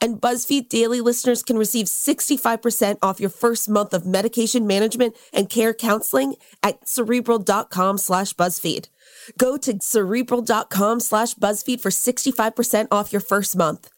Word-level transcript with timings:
And 0.00 0.20
BuzzFeed 0.20 0.68
Daily 0.68 1.00
listeners 1.00 1.42
can 1.42 1.58
receive 1.58 1.86
65% 1.86 2.98
off 3.02 3.20
your 3.20 3.30
first 3.30 3.68
month 3.68 3.92
of 3.92 4.06
medication 4.06 4.66
management 4.66 5.14
and 5.32 5.50
care 5.50 5.74
counseling 5.74 6.36
at 6.62 6.88
cerebral.com 6.88 7.98
slash 7.98 8.32
BuzzFeed. 8.34 8.88
Go 9.36 9.56
to 9.58 9.78
cerebral.com 9.80 11.00
slash 11.00 11.34
BuzzFeed 11.34 11.80
for 11.80 11.90
65% 11.90 12.88
off 12.90 13.12
your 13.12 13.20
first 13.20 13.56
month. 13.56 13.90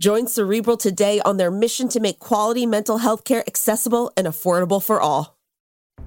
Join 0.00 0.28
Cerebral 0.28 0.78
today 0.78 1.20
on 1.26 1.36
their 1.36 1.50
mission 1.50 1.86
to 1.90 2.00
make 2.00 2.18
quality 2.20 2.64
mental 2.64 2.96
health 2.96 3.24
care 3.24 3.44
accessible 3.46 4.10
and 4.16 4.26
affordable 4.26 4.82
for 4.82 4.98
all. 4.98 5.36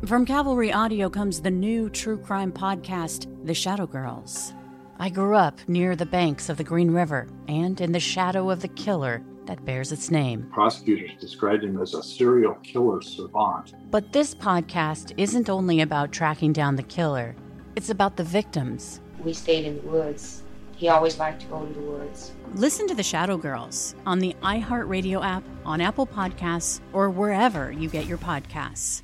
From 0.07 0.25
Cavalry 0.25 0.73
Audio 0.73 1.11
comes 1.11 1.41
the 1.41 1.51
new 1.51 1.91
true 1.91 2.17
crime 2.17 2.51
podcast, 2.51 3.27
The 3.45 3.53
Shadow 3.53 3.85
Girls. 3.85 4.51
I 4.97 5.09
grew 5.09 5.35
up 5.35 5.59
near 5.67 5.95
the 5.95 6.07
banks 6.07 6.49
of 6.49 6.57
the 6.57 6.63
Green 6.63 6.89
River 6.89 7.27
and 7.47 7.79
in 7.79 7.91
the 7.91 7.99
shadow 7.99 8.49
of 8.49 8.61
the 8.61 8.67
killer 8.67 9.21
that 9.47 9.65
bears 9.65 9.91
its 9.91 10.11
name. 10.11 10.49
Prosecutors 10.51 11.11
described 11.19 11.63
him 11.63 11.81
as 11.81 11.93
a 11.93 12.03
serial 12.03 12.55
killer 12.63 13.01
savant. 13.01 13.73
But 13.91 14.11
this 14.11 14.33
podcast 14.33 15.13
isn't 15.17 15.49
only 15.49 15.81
about 15.81 16.11
tracking 16.11 16.53
down 16.53 16.75
the 16.75 16.83
killer, 16.83 17.35
it's 17.75 17.89
about 17.89 18.17
the 18.17 18.23
victims. 18.23 19.01
We 19.23 19.33
stayed 19.33 19.65
in 19.65 19.77
the 19.77 19.87
woods. 19.89 20.43
He 20.75 20.89
always 20.89 21.17
liked 21.17 21.41
to 21.41 21.47
go 21.47 21.65
to 21.65 21.73
the 21.73 21.79
woods. 21.79 22.31
Listen 22.55 22.87
to 22.87 22.95
The 22.95 23.03
Shadow 23.03 23.37
Girls 23.37 23.95
on 24.05 24.19
the 24.19 24.35
iHeartRadio 24.41 25.23
app, 25.23 25.43
on 25.65 25.81
Apple 25.81 26.05
Podcasts, 26.05 26.81
or 26.91 27.09
wherever 27.09 27.71
you 27.71 27.89
get 27.89 28.05
your 28.05 28.17
podcasts. 28.17 29.01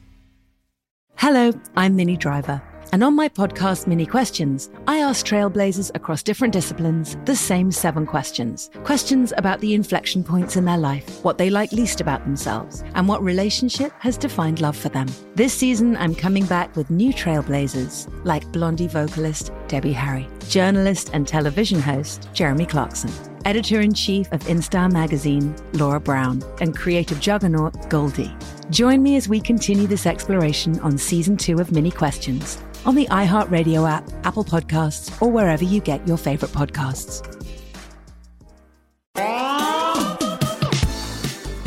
Hello, 1.15 1.51
I'm 1.75 1.95
Minnie 1.95 2.17
Driver. 2.17 2.61
And 2.91 3.03
on 3.03 3.15
my 3.15 3.29
podcast, 3.29 3.85
Minnie 3.85 4.07
Questions, 4.07 4.71
I 4.87 4.97
ask 4.97 5.23
trailblazers 5.23 5.91
across 5.93 6.23
different 6.23 6.53
disciplines 6.53 7.17
the 7.25 7.35
same 7.35 7.71
seven 7.71 8.07
questions. 8.07 8.71
Questions 8.83 9.31
about 9.37 9.59
the 9.59 9.75
inflection 9.75 10.23
points 10.23 10.55
in 10.55 10.65
their 10.65 10.77
life, 10.77 11.23
what 11.23 11.37
they 11.37 11.51
like 11.51 11.71
least 11.71 12.01
about 12.01 12.23
themselves, 12.23 12.83
and 12.95 13.07
what 13.07 13.23
relationship 13.23 13.91
has 13.99 14.17
defined 14.17 14.59
love 14.59 14.75
for 14.75 14.89
them. 14.89 15.07
This 15.35 15.53
season, 15.53 15.97
I'm 15.97 16.15
coming 16.15 16.45
back 16.47 16.75
with 16.75 16.89
new 16.89 17.13
trailblazers 17.13 18.09
like 18.25 18.51
Blondie 18.51 18.87
vocalist 18.87 19.51
Debbie 19.67 19.93
Harry, 19.93 20.27
journalist 20.47 21.11
and 21.13 21.27
television 21.27 21.79
host 21.79 22.27
Jeremy 22.33 22.65
Clarkson, 22.65 23.11
editor 23.45 23.81
in 23.81 23.93
chief 23.93 24.31
of 24.31 24.41
InStyle 24.41 24.91
magazine 24.91 25.55
Laura 25.73 25.99
Brown, 25.99 26.43
and 26.61 26.75
creative 26.75 27.19
juggernaut 27.19 27.89
Goldie. 27.89 28.35
Join 28.69 29.01
me 29.01 29.15
as 29.15 29.27
we 29.27 29.39
continue 29.39 29.87
this 29.87 30.05
exploration 30.05 30.79
on 30.79 30.97
season 30.97 31.37
two 31.37 31.59
of 31.59 31.71
Minnie 31.71 31.91
Questions 31.91 32.61
on 32.85 32.95
the 32.95 33.07
iHeartRadio 33.07 33.89
app, 33.89 34.09
Apple 34.23 34.43
Podcasts, 34.43 35.21
or 35.21 35.29
wherever 35.29 35.63
you 35.63 35.81
get 35.81 36.07
your 36.07 36.17
favorite 36.17 36.51
podcasts. 36.51 37.25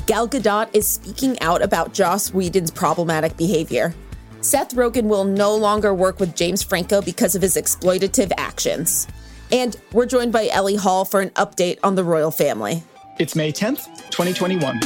Gal 0.06 0.28
Gadot 0.28 0.68
is 0.74 0.86
speaking 0.86 1.40
out 1.40 1.62
about 1.62 1.94
Joss 1.94 2.34
Whedon's 2.34 2.70
problematic 2.70 3.36
behavior. 3.36 3.94
Seth 4.40 4.74
Rogen 4.74 5.04
will 5.04 5.24
no 5.24 5.54
longer 5.54 5.94
work 5.94 6.18
with 6.18 6.34
James 6.34 6.62
Franco 6.62 7.00
because 7.00 7.34
of 7.34 7.42
his 7.42 7.56
exploitative 7.56 8.32
actions. 8.36 9.06
And 9.52 9.76
we're 9.92 10.06
joined 10.06 10.32
by 10.32 10.48
Ellie 10.48 10.76
Hall 10.76 11.04
for 11.04 11.20
an 11.20 11.28
update 11.30 11.78
on 11.82 11.94
the 11.94 12.02
royal 12.02 12.30
family. 12.30 12.82
It's 13.18 13.36
May 13.36 13.52
10th, 13.52 13.84
2021. 14.10 14.80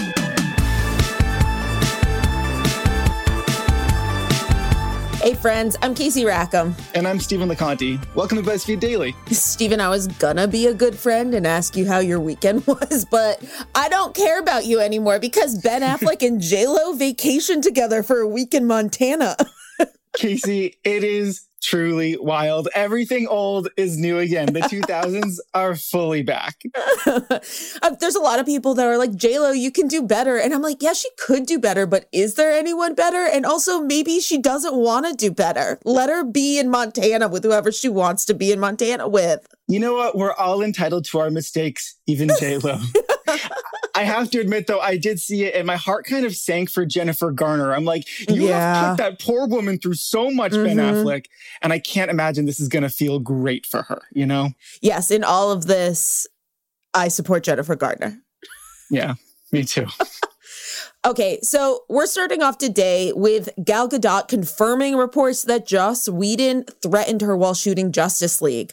Hey, 5.22 5.34
friends, 5.34 5.77
I'm 5.82 5.94
Casey 5.94 6.25
Rackham. 6.25 6.75
And 6.94 7.06
I'm 7.06 7.21
Stephen 7.21 7.49
LeConte. 7.49 8.04
Welcome 8.15 8.43
to 8.43 8.49
BuzzFeed 8.49 8.81
Daily. 8.81 9.15
Stephen, 9.31 9.81
I 9.81 9.88
was 9.88 10.06
gonna 10.09 10.47
be 10.47 10.66
a 10.66 10.75
good 10.75 10.97
friend 10.97 11.34
and 11.34 11.47
ask 11.47 11.77
you 11.77 11.87
how 11.87 11.98
your 11.98 12.21
weekend 12.21 12.66
was, 12.66 13.04
but 13.04 13.43
I 13.75 13.88
don't 13.88 14.15
care 14.15 14.41
about 14.41 14.66
you 14.66 14.81
anymore 14.81 15.19
because 15.21 15.59
Ben 15.60 15.83
Affleck 15.83 16.27
and 16.27 16.41
JLo 16.41 16.97
vacation 16.98 17.60
together 17.60 18.03
for 18.03 18.19
a 18.19 18.28
week 18.28 18.53
in 18.53 18.66
Montana. 18.66 19.37
Casey, 20.16 20.77
it 20.84 21.04
is 21.04 21.47
truly 21.62 22.16
wild. 22.16 22.69
Everything 22.75 23.27
old 23.27 23.69
is 23.77 23.99
new 23.99 24.19
again. 24.19 24.53
The 24.53 24.60
2000s 24.72 25.38
are 25.54 25.75
fully 25.75 26.22
back. 26.22 26.62
Uh, 27.82 27.91
there's 28.00 28.15
a 28.15 28.21
lot 28.21 28.38
of 28.38 28.47
people 28.47 28.75
that 28.75 28.87
are 28.87 28.99
like, 28.99 29.10
JLo, 29.12 29.56
you 29.59 29.71
can 29.71 29.87
do 29.87 30.03
better. 30.03 30.38
And 30.38 30.53
I'm 30.54 30.62
like, 30.62 30.82
yeah, 30.82 30.93
she 30.93 31.09
could 31.19 31.47
do 31.47 31.59
better, 31.59 31.87
but 31.87 32.09
is 32.10 32.34
there 32.34 32.50
anyone 32.50 32.94
better? 32.94 33.19
And 33.19 33.44
also, 33.44 33.81
maybe 33.81 34.19
she 34.21 34.38
doesn't 34.38 34.75
want 34.75 35.06
to 35.06 35.15
do 35.15 35.31
better. 35.31 35.78
Let 35.84 36.09
her 36.09 36.25
be 36.25 36.59
in 36.59 36.71
Montana 36.71 37.28
with 37.28 37.44
whoever 37.44 37.71
she 37.71 37.88
wants 37.88 38.25
to 38.27 38.34
be 38.34 38.50
in 38.50 38.59
Montana 38.59 39.09
with. 39.09 39.47
You 39.69 39.78
know 39.78 39.94
what? 39.94 40.16
We're 40.16 40.33
all 40.33 40.62
entitled 40.62 41.04
to 41.06 41.19
our 41.19 41.31
mistakes, 41.31 41.97
even 42.06 42.28
JLo. 42.41 42.81
I 43.97 44.05
have 44.05 44.31
to 44.33 44.41
admit, 44.41 44.67
though, 44.67 44.79
I 44.79 44.99
did 44.99 45.19
see 45.19 45.45
it 45.45 45.55
and 45.55 45.67
my 45.67 45.77
heart 45.77 46.05
kind 46.05 46.27
of 46.27 46.37
sank 46.37 46.71
for 46.71 46.84
Jennifer 46.84 47.31
Garner. 47.31 47.73
I'm 47.73 47.87
like, 47.87 48.07
you 48.29 48.49
yeah. 48.49 48.75
have 48.75 48.97
put 48.97 49.03
that 49.03 49.21
poor 49.21 49.47
woman 49.47 49.79
through 49.79 49.95
so 49.95 50.31
much, 50.31 50.53
mm-hmm. 50.53 50.77
Ben 50.77 50.77
Affleck. 50.77 51.27
And 51.62 51.73
I 51.73 51.79
can't 51.79 52.11
imagine 52.11 52.45
this 52.45 52.61
is 52.61 52.69
going 52.69 52.83
to 52.83 52.91
feel 52.91 53.19
great 53.19 53.65
for 53.65 53.83
her, 53.83 54.03
you 54.12 54.27
know? 54.27 54.51
Yes. 54.83 55.11
In 55.11 55.25
all 55.25 55.51
of 55.51 55.67
this, 55.67 56.27
I 56.93 57.09
support 57.09 57.45
Jennifer 57.45 57.75
Garner. 57.75 58.21
Yeah, 58.91 59.15
me 59.51 59.65
too. 59.65 59.87
Okay, 61.05 61.39
so 61.41 61.84
we're 61.89 62.07
starting 62.07 62.43
off 62.43 62.59
today 62.59 63.13
with 63.15 63.49
Gal 63.63 63.89
Gadot 63.89 64.27
confirming 64.27 64.97
reports 64.97 65.43
that 65.45 65.65
Joss 65.65 66.09
Whedon 66.09 66.65
threatened 66.83 67.21
her 67.21 67.37
while 67.37 67.55
shooting 67.55 67.93
Justice 67.93 68.43
League. 68.43 68.73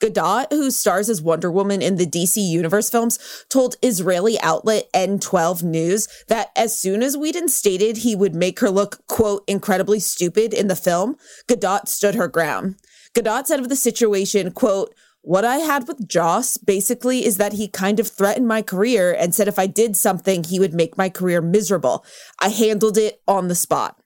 Gadot, 0.00 0.46
who 0.50 0.70
stars 0.70 1.08
as 1.08 1.22
Wonder 1.22 1.50
Woman 1.50 1.80
in 1.80 1.96
the 1.96 2.06
DC 2.06 2.36
Universe 2.36 2.90
films, 2.90 3.18
told 3.48 3.76
Israeli 3.82 4.38
outlet 4.40 4.92
N12 4.92 5.62
News 5.62 6.08
that 6.28 6.50
as 6.54 6.78
soon 6.78 7.02
as 7.02 7.16
Whedon 7.16 7.48
stated 7.48 7.98
he 7.98 8.14
would 8.14 8.34
make 8.34 8.60
her 8.60 8.70
look, 8.70 9.06
quote, 9.06 9.42
incredibly 9.46 10.00
stupid 10.00 10.52
in 10.52 10.68
the 10.68 10.76
film, 10.76 11.16
Gadot 11.48 11.88
stood 11.88 12.14
her 12.14 12.28
ground. 12.28 12.76
Gadot 13.14 13.46
said 13.46 13.60
of 13.60 13.68
the 13.68 13.76
situation, 13.76 14.50
quote, 14.50 14.94
what 15.22 15.44
I 15.44 15.56
had 15.56 15.88
with 15.88 16.06
Joss 16.06 16.56
basically 16.56 17.24
is 17.24 17.36
that 17.38 17.54
he 17.54 17.66
kind 17.66 17.98
of 17.98 18.06
threatened 18.06 18.46
my 18.46 18.62
career 18.62 19.12
and 19.12 19.34
said 19.34 19.48
if 19.48 19.58
I 19.58 19.66
did 19.66 19.96
something, 19.96 20.44
he 20.44 20.60
would 20.60 20.72
make 20.72 20.96
my 20.96 21.08
career 21.08 21.40
miserable. 21.40 22.04
I 22.40 22.50
handled 22.50 22.96
it 22.96 23.20
on 23.26 23.48
the 23.48 23.56
spot. 23.56 24.00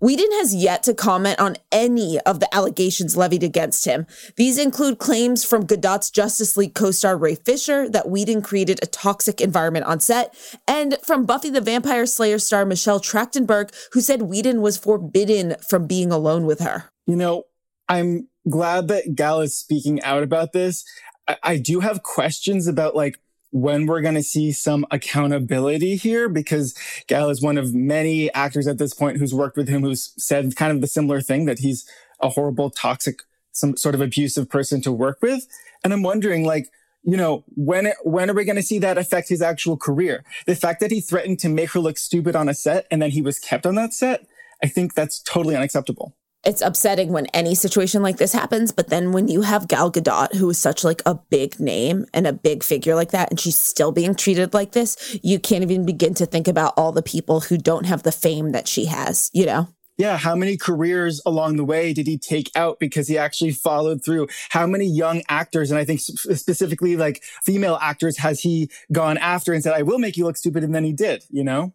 Whedon 0.00 0.32
has 0.32 0.54
yet 0.54 0.82
to 0.84 0.94
comment 0.94 1.38
on 1.38 1.56
any 1.70 2.18
of 2.20 2.40
the 2.40 2.52
allegations 2.54 3.18
levied 3.18 3.42
against 3.42 3.84
him. 3.84 4.06
These 4.36 4.58
include 4.58 4.98
claims 4.98 5.44
from 5.44 5.66
Gadot's 5.66 6.10
Justice 6.10 6.56
League 6.56 6.74
co-star 6.74 7.18
Ray 7.18 7.34
Fisher 7.34 7.86
that 7.90 8.08
Whedon 8.08 8.40
created 8.40 8.80
a 8.82 8.86
toxic 8.86 9.42
environment 9.42 9.84
on 9.84 10.00
set, 10.00 10.34
and 10.66 10.96
from 11.02 11.26
Buffy 11.26 11.50
the 11.50 11.60
Vampire 11.60 12.06
Slayer 12.06 12.38
star 12.38 12.64
Michelle 12.64 12.98
Trachtenberg, 12.98 13.74
who 13.92 14.00
said 14.00 14.22
Whedon 14.22 14.62
was 14.62 14.78
forbidden 14.78 15.56
from 15.68 15.86
being 15.86 16.10
alone 16.10 16.46
with 16.46 16.60
her. 16.60 16.84
You 17.06 17.16
know, 17.16 17.44
I'm 17.86 18.28
glad 18.48 18.88
that 18.88 19.14
Gal 19.14 19.42
is 19.42 19.56
speaking 19.56 20.02
out 20.02 20.22
about 20.22 20.52
this. 20.52 20.84
I, 21.28 21.36
I 21.42 21.56
do 21.58 21.80
have 21.80 22.02
questions 22.02 22.66
about 22.66 22.96
like 22.96 23.20
when 23.50 23.86
we're 23.86 24.00
going 24.00 24.14
to 24.14 24.22
see 24.22 24.52
some 24.52 24.86
accountability 24.90 25.96
here 25.96 26.28
because 26.28 26.74
Gal 27.06 27.30
is 27.30 27.42
one 27.42 27.58
of 27.58 27.74
many 27.74 28.32
actors 28.32 28.66
at 28.66 28.78
this 28.78 28.94
point 28.94 29.18
who's 29.18 29.34
worked 29.34 29.56
with 29.56 29.68
him 29.68 29.82
who's 29.82 30.12
said 30.16 30.54
kind 30.56 30.72
of 30.72 30.80
the 30.80 30.86
similar 30.86 31.20
thing 31.20 31.46
that 31.46 31.58
he's 31.58 31.88
a 32.20 32.28
horrible, 32.28 32.70
toxic, 32.70 33.22
some 33.52 33.76
sort 33.76 33.94
of 33.94 34.00
abusive 34.00 34.48
person 34.48 34.80
to 34.82 34.92
work 34.92 35.18
with. 35.20 35.46
And 35.82 35.92
I'm 35.92 36.02
wondering 36.02 36.44
like, 36.44 36.68
you 37.02 37.16
know, 37.16 37.44
when, 37.48 37.92
when 38.04 38.30
are 38.30 38.34
we 38.34 38.44
going 38.44 38.56
to 38.56 38.62
see 38.62 38.78
that 38.80 38.98
affect 38.98 39.28
his 39.30 39.42
actual 39.42 39.76
career? 39.76 40.22
The 40.46 40.54
fact 40.54 40.80
that 40.80 40.90
he 40.90 41.00
threatened 41.00 41.38
to 41.40 41.48
make 41.48 41.70
her 41.70 41.80
look 41.80 41.98
stupid 41.98 42.36
on 42.36 42.48
a 42.48 42.54
set 42.54 42.86
and 42.90 43.00
then 43.00 43.10
he 43.10 43.22
was 43.22 43.38
kept 43.38 43.66
on 43.66 43.74
that 43.76 43.94
set, 43.94 44.26
I 44.62 44.68
think 44.68 44.94
that's 44.94 45.20
totally 45.20 45.56
unacceptable 45.56 46.14
it's 46.44 46.62
upsetting 46.62 47.12
when 47.12 47.26
any 47.26 47.54
situation 47.54 48.02
like 48.02 48.16
this 48.16 48.32
happens 48.32 48.72
but 48.72 48.88
then 48.88 49.12
when 49.12 49.28
you 49.28 49.42
have 49.42 49.68
gal 49.68 49.90
gadot 49.90 50.34
who 50.34 50.48
is 50.50 50.58
such 50.58 50.84
like 50.84 51.02
a 51.06 51.14
big 51.14 51.58
name 51.60 52.06
and 52.14 52.26
a 52.26 52.32
big 52.32 52.62
figure 52.62 52.94
like 52.94 53.10
that 53.10 53.30
and 53.30 53.38
she's 53.38 53.58
still 53.58 53.92
being 53.92 54.14
treated 54.14 54.54
like 54.54 54.72
this 54.72 55.18
you 55.22 55.38
can't 55.38 55.62
even 55.62 55.84
begin 55.84 56.14
to 56.14 56.26
think 56.26 56.48
about 56.48 56.74
all 56.76 56.92
the 56.92 57.02
people 57.02 57.40
who 57.40 57.58
don't 57.58 57.86
have 57.86 58.02
the 58.02 58.12
fame 58.12 58.50
that 58.52 58.66
she 58.66 58.86
has 58.86 59.30
you 59.32 59.44
know 59.44 59.68
yeah, 60.00 60.16
how 60.16 60.34
many 60.34 60.56
careers 60.56 61.20
along 61.26 61.56
the 61.56 61.64
way 61.64 61.92
did 61.92 62.06
he 62.06 62.16
take 62.16 62.50
out 62.56 62.78
because 62.80 63.06
he 63.06 63.18
actually 63.18 63.50
followed 63.50 64.02
through? 64.02 64.28
How 64.48 64.66
many 64.66 64.86
young 64.86 65.20
actors, 65.28 65.70
and 65.70 65.78
I 65.78 65.84
think 65.84 66.00
specifically 66.00 66.96
like 66.96 67.22
female 67.44 67.78
actors, 67.82 68.16
has 68.16 68.40
he 68.40 68.70
gone 68.90 69.18
after 69.18 69.52
and 69.52 69.62
said, 69.62 69.74
I 69.74 69.82
will 69.82 69.98
make 69.98 70.16
you 70.16 70.24
look 70.24 70.38
stupid? 70.38 70.64
And 70.64 70.74
then 70.74 70.84
he 70.84 70.94
did, 70.94 71.26
you 71.28 71.44
know? 71.44 71.74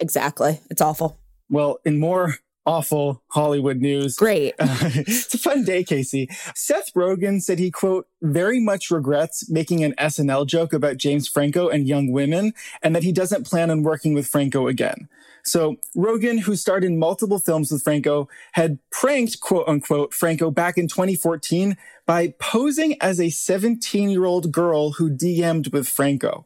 Exactly. 0.00 0.58
It's 0.68 0.82
awful. 0.82 1.16
Well, 1.48 1.78
in 1.84 2.00
more 2.00 2.38
awful 2.66 3.22
Hollywood 3.28 3.78
news. 3.78 4.16
Great. 4.16 4.54
Uh, 4.58 4.78
it's 4.82 5.34
a 5.34 5.38
fun 5.38 5.64
day, 5.64 5.84
Casey. 5.84 6.28
Seth 6.54 6.92
Rogen 6.94 7.40
said 7.40 7.58
he, 7.58 7.70
quote, 7.70 8.06
very 8.22 8.60
much 8.60 8.90
regrets 8.90 9.48
making 9.50 9.82
an 9.82 9.94
SNL 9.98 10.46
joke 10.46 10.72
about 10.72 10.96
James 10.96 11.28
Franco 11.28 11.68
and 11.68 11.88
young 11.88 12.12
women, 12.12 12.52
and 12.82 12.94
that 12.94 13.02
he 13.02 13.12
doesn't 13.12 13.46
plan 13.46 13.70
on 13.70 13.82
working 13.82 14.14
with 14.14 14.26
Franco 14.26 14.66
again. 14.66 15.08
So 15.42 15.76
Rogen, 15.96 16.40
who 16.40 16.56
starred 16.56 16.84
in 16.84 16.98
multiple 16.98 17.38
films 17.38 17.72
with 17.72 17.82
Franco, 17.82 18.28
had 18.52 18.78
pranked, 18.90 19.40
quote 19.40 19.66
unquote, 19.66 20.12
Franco 20.12 20.50
back 20.50 20.76
in 20.76 20.86
2014 20.86 21.76
by 22.06 22.34
posing 22.38 23.00
as 23.00 23.20
a 23.20 23.30
17 23.30 24.10
year 24.10 24.24
old 24.24 24.52
girl 24.52 24.92
who 24.92 25.10
DM'd 25.10 25.72
with 25.72 25.88
Franco. 25.88 26.44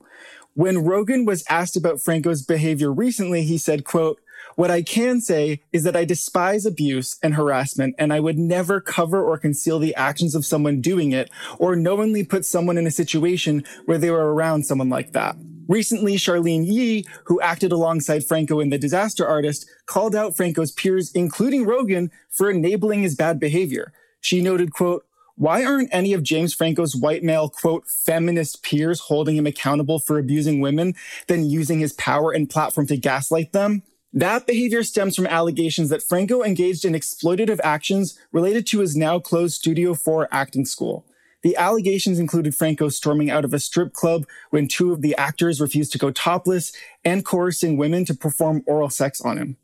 When 0.54 0.76
Rogen 0.76 1.26
was 1.26 1.44
asked 1.48 1.76
about 1.76 2.00
Franco's 2.00 2.42
behavior 2.42 2.92
recently, 2.92 3.42
he 3.42 3.58
said, 3.58 3.84
quote, 3.84 4.20
what 4.56 4.70
I 4.70 4.82
can 4.82 5.20
say 5.20 5.60
is 5.72 5.82
that 5.84 5.96
I 5.96 6.04
despise 6.04 6.66
abuse 6.66 7.18
and 7.22 7.34
harassment, 7.34 7.94
and 7.98 8.12
I 8.12 8.20
would 8.20 8.38
never 8.38 8.80
cover 8.80 9.22
or 9.22 9.38
conceal 9.38 9.78
the 9.78 9.94
actions 9.94 10.34
of 10.34 10.46
someone 10.46 10.80
doing 10.80 11.12
it 11.12 11.30
or 11.58 11.76
knowingly 11.76 12.24
put 12.24 12.44
someone 12.44 12.78
in 12.78 12.86
a 12.86 12.90
situation 12.90 13.64
where 13.86 13.98
they 13.98 14.10
were 14.10 14.34
around 14.34 14.64
someone 14.64 14.88
like 14.88 15.12
that. 15.12 15.36
Recently, 15.66 16.16
Charlyne 16.18 16.64
Yi, 16.64 17.06
who 17.24 17.40
acted 17.40 17.72
alongside 17.72 18.24
Franco 18.24 18.60
in 18.60 18.68
The 18.68 18.78
Disaster 18.78 19.26
Artist, 19.26 19.66
called 19.86 20.14
out 20.14 20.36
Franco's 20.36 20.72
peers, 20.72 21.10
including 21.12 21.64
Rogen, 21.64 22.10
for 22.30 22.50
enabling 22.50 23.02
his 23.02 23.14
bad 23.14 23.40
behavior. 23.40 23.92
She 24.20 24.42
noted, 24.42 24.72
quote, 24.72 25.06
why 25.36 25.64
aren't 25.64 25.92
any 25.92 26.12
of 26.12 26.22
James 26.22 26.54
Franco's 26.54 26.94
white 26.94 27.24
male, 27.24 27.48
quote, 27.48 27.88
feminist 27.88 28.62
peers 28.62 29.00
holding 29.00 29.36
him 29.36 29.46
accountable 29.46 29.98
for 29.98 30.18
abusing 30.18 30.60
women, 30.60 30.94
then 31.26 31.44
using 31.44 31.80
his 31.80 31.92
power 31.94 32.30
and 32.30 32.48
platform 32.48 32.86
to 32.86 32.96
gaslight 32.96 33.52
them? 33.52 33.82
That 34.16 34.46
behavior 34.46 34.84
stems 34.84 35.16
from 35.16 35.26
allegations 35.26 35.88
that 35.88 36.00
Franco 36.02 36.44
engaged 36.44 36.84
in 36.84 36.92
exploitative 36.92 37.58
actions 37.64 38.16
related 38.30 38.64
to 38.68 38.78
his 38.78 38.94
now 38.94 39.18
closed 39.18 39.56
Studio 39.56 39.92
4 39.92 40.28
acting 40.30 40.64
school. 40.64 41.04
The 41.42 41.56
allegations 41.56 42.20
included 42.20 42.54
Franco 42.54 42.88
storming 42.90 43.28
out 43.28 43.44
of 43.44 43.52
a 43.52 43.58
strip 43.58 43.92
club 43.92 44.24
when 44.50 44.68
two 44.68 44.92
of 44.92 45.02
the 45.02 45.16
actors 45.16 45.60
refused 45.60 45.90
to 45.92 45.98
go 45.98 46.12
topless 46.12 46.72
and 47.04 47.24
coercing 47.24 47.76
women 47.76 48.04
to 48.04 48.14
perform 48.14 48.62
oral 48.66 48.88
sex 48.88 49.20
on 49.20 49.36
him. 49.36 49.56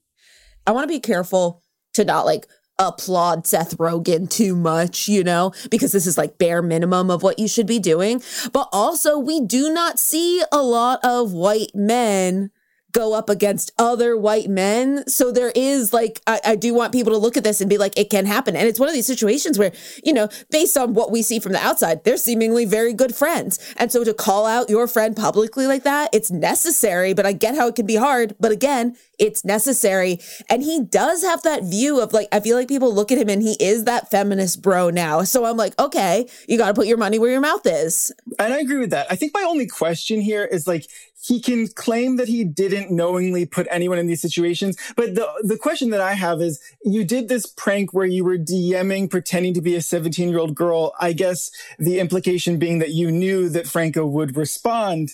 I 0.67 0.73
want 0.73 0.82
to 0.82 0.93
be 0.93 1.00
careful 1.00 1.62
to 1.93 2.05
not 2.05 2.26
like 2.26 2.49
applaud 2.81 3.46
Seth 3.46 3.79
Rogen 3.79 4.29
too 4.29 4.56
much, 4.56 5.06
you 5.06 5.23
know, 5.23 5.53
because 5.70 5.93
this 5.93 6.08
is 6.08 6.19
like 6.19 6.38
bare 6.38 6.61
minimum 6.61 7.08
of 7.08 7.23
what 7.23 7.38
you 7.38 7.46
should 7.46 7.69
be 7.69 7.79
doing. 7.79 8.20
But 8.53 8.69
also, 8.73 9.17
we 9.17 9.41
do 9.41 9.73
not 9.73 10.00
see 10.00 10.43
a 10.50 10.61
lot 10.61 10.99
of 11.05 11.32
white 11.32 11.70
men 11.73 12.50
go 12.92 13.14
up 13.14 13.28
against 13.28 13.72
other 13.78 14.16
white 14.16 14.48
men. 14.48 15.06
So 15.06 15.31
there 15.31 15.52
is 15.54 15.92
like, 15.92 16.20
I, 16.26 16.40
I, 16.44 16.56
do 16.56 16.75
want 16.75 16.92
people 16.92 17.12
to 17.12 17.19
look 17.19 17.37
at 17.37 17.44
this 17.44 17.60
and 17.60 17.70
be 17.70 17.78
like, 17.78 17.96
it 17.98 18.10
can 18.10 18.26
happen. 18.26 18.56
And 18.56 18.66
it's 18.66 18.81
one 18.81 18.88
of 18.88 18.94
these 18.94 19.06
situations 19.06 19.58
where, 19.58 19.72
you 20.04 20.12
know, 20.12 20.28
based 20.50 20.76
on 20.76 20.94
what 20.94 21.10
we 21.10 21.22
see 21.22 21.38
from 21.38 21.52
the 21.52 21.58
outside, 21.58 22.04
they're 22.04 22.16
seemingly 22.16 22.64
very 22.64 22.92
good 22.92 23.14
friends. 23.14 23.58
And 23.76 23.90
so 23.90 24.04
to 24.04 24.14
call 24.14 24.46
out 24.46 24.70
your 24.70 24.87
friend 24.87 25.16
publicly 25.16 25.66
like 25.66 25.84
that, 25.84 26.10
it's 26.12 26.31
necessary, 26.31 27.14
but 27.14 27.26
I 27.26 27.32
get 27.32 27.54
how 27.54 27.69
it 27.69 27.76
can 27.76 27.87
be 27.87 27.96
hard. 27.96 28.34
But 28.40 28.52
again, 28.52 28.96
it's 29.19 29.44
necessary. 29.44 30.19
And 30.48 30.62
he 30.62 30.82
does 30.82 31.22
have 31.22 31.43
that 31.43 31.64
view 31.64 32.00
of 32.00 32.12
like, 32.12 32.28
I 32.32 32.40
feel 32.40 32.56
like 32.56 32.69
people 32.69 32.93
look 32.93 33.12
at 33.12 33.19
him 33.19 33.28
and 33.28 33.43
he 33.43 33.56
is 33.60 33.84
that 33.84 34.10
feminist 34.10 34.62
bro 34.62 34.90
now. 34.90 35.22
So 35.22 35.44
I'm 35.44 35.56
like, 35.56 35.78
okay, 35.78 36.26
you 36.48 36.58
got 36.58 36.69
to 36.69 36.75
put 36.75 36.86
your 36.86 36.96
money 36.96 37.19
where 37.19 37.31
your 37.31 37.40
mouth 37.40 37.66
is. 37.66 38.12
And 38.38 38.52
I 38.52 38.58
agree 38.58 38.78
with 38.78 38.90
that. 38.90 39.06
I 39.10 39.16
think 39.16 39.32
my 39.34 39.43
only 39.43 39.66
question 39.66 40.20
here 40.20 40.44
is 40.44 40.66
like, 40.66 40.86
he 41.22 41.40
can 41.40 41.69
claim 41.69 42.17
that 42.17 42.28
he 42.28 42.44
didn't 42.44 42.90
knowingly 42.90 43.44
put 43.44 43.67
anyone 43.70 43.99
in 43.99 44.06
these 44.06 44.22
situations. 44.22 44.76
But 44.96 45.14
the, 45.14 45.28
the 45.43 45.58
question 45.58 45.90
that 45.90 46.00
I 46.00 46.14
have 46.14 46.40
is 46.40 46.61
you 46.82 47.05
did 47.05 47.28
this 47.28 47.46
prank 47.46 47.93
where 47.93 48.06
you 48.06 48.25
were 48.25 48.38
DMing 48.38 49.11
pretending 49.11 49.55
to 49.55 49.61
be 49.61 49.76
a 49.76 49.82
17 49.82 50.28
year 50.28 50.38
old 50.38 50.55
girl. 50.55 50.94
I 50.99 51.12
guess 51.12 51.50
the 51.78 51.99
implication 51.99 52.58
being 52.58 52.78
that 52.78 52.90
you 52.90 53.11
knew 53.11 53.49
that 53.50 53.67
Franco 53.67 54.06
would 54.06 54.37
respond 54.37 55.11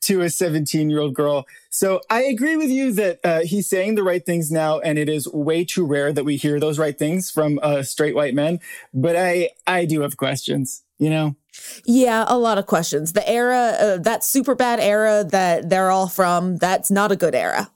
to 0.00 0.20
a 0.22 0.30
17 0.30 0.90
year 0.90 1.00
old 1.00 1.14
girl. 1.14 1.46
So 1.70 2.00
I 2.10 2.22
agree 2.22 2.56
with 2.56 2.70
you 2.70 2.92
that 2.92 3.20
uh, 3.24 3.40
he's 3.40 3.68
saying 3.68 3.94
the 3.94 4.02
right 4.02 4.24
things 4.24 4.50
now, 4.50 4.78
and 4.80 4.98
it 4.98 5.08
is 5.08 5.28
way 5.28 5.64
too 5.64 5.84
rare 5.84 6.12
that 6.12 6.24
we 6.24 6.36
hear 6.36 6.60
those 6.60 6.78
right 6.78 6.98
things 6.98 7.30
from 7.30 7.58
uh, 7.62 7.82
straight 7.82 8.14
white 8.14 8.34
men. 8.34 8.60
But 8.94 9.16
I, 9.16 9.50
I 9.66 9.84
do 9.84 10.02
have 10.02 10.16
questions, 10.16 10.82
you 10.98 11.10
know? 11.10 11.36
Yeah, 11.84 12.24
a 12.28 12.38
lot 12.38 12.58
of 12.58 12.66
questions. 12.66 13.12
The 13.12 13.28
era, 13.28 13.76
uh, 13.78 13.98
that 13.98 14.24
super 14.24 14.54
bad 14.54 14.80
era 14.80 15.24
that 15.30 15.68
they're 15.68 15.90
all 15.90 16.08
from, 16.08 16.56
that's 16.56 16.90
not 16.90 17.12
a 17.12 17.16
good 17.16 17.34
era. 17.34 17.70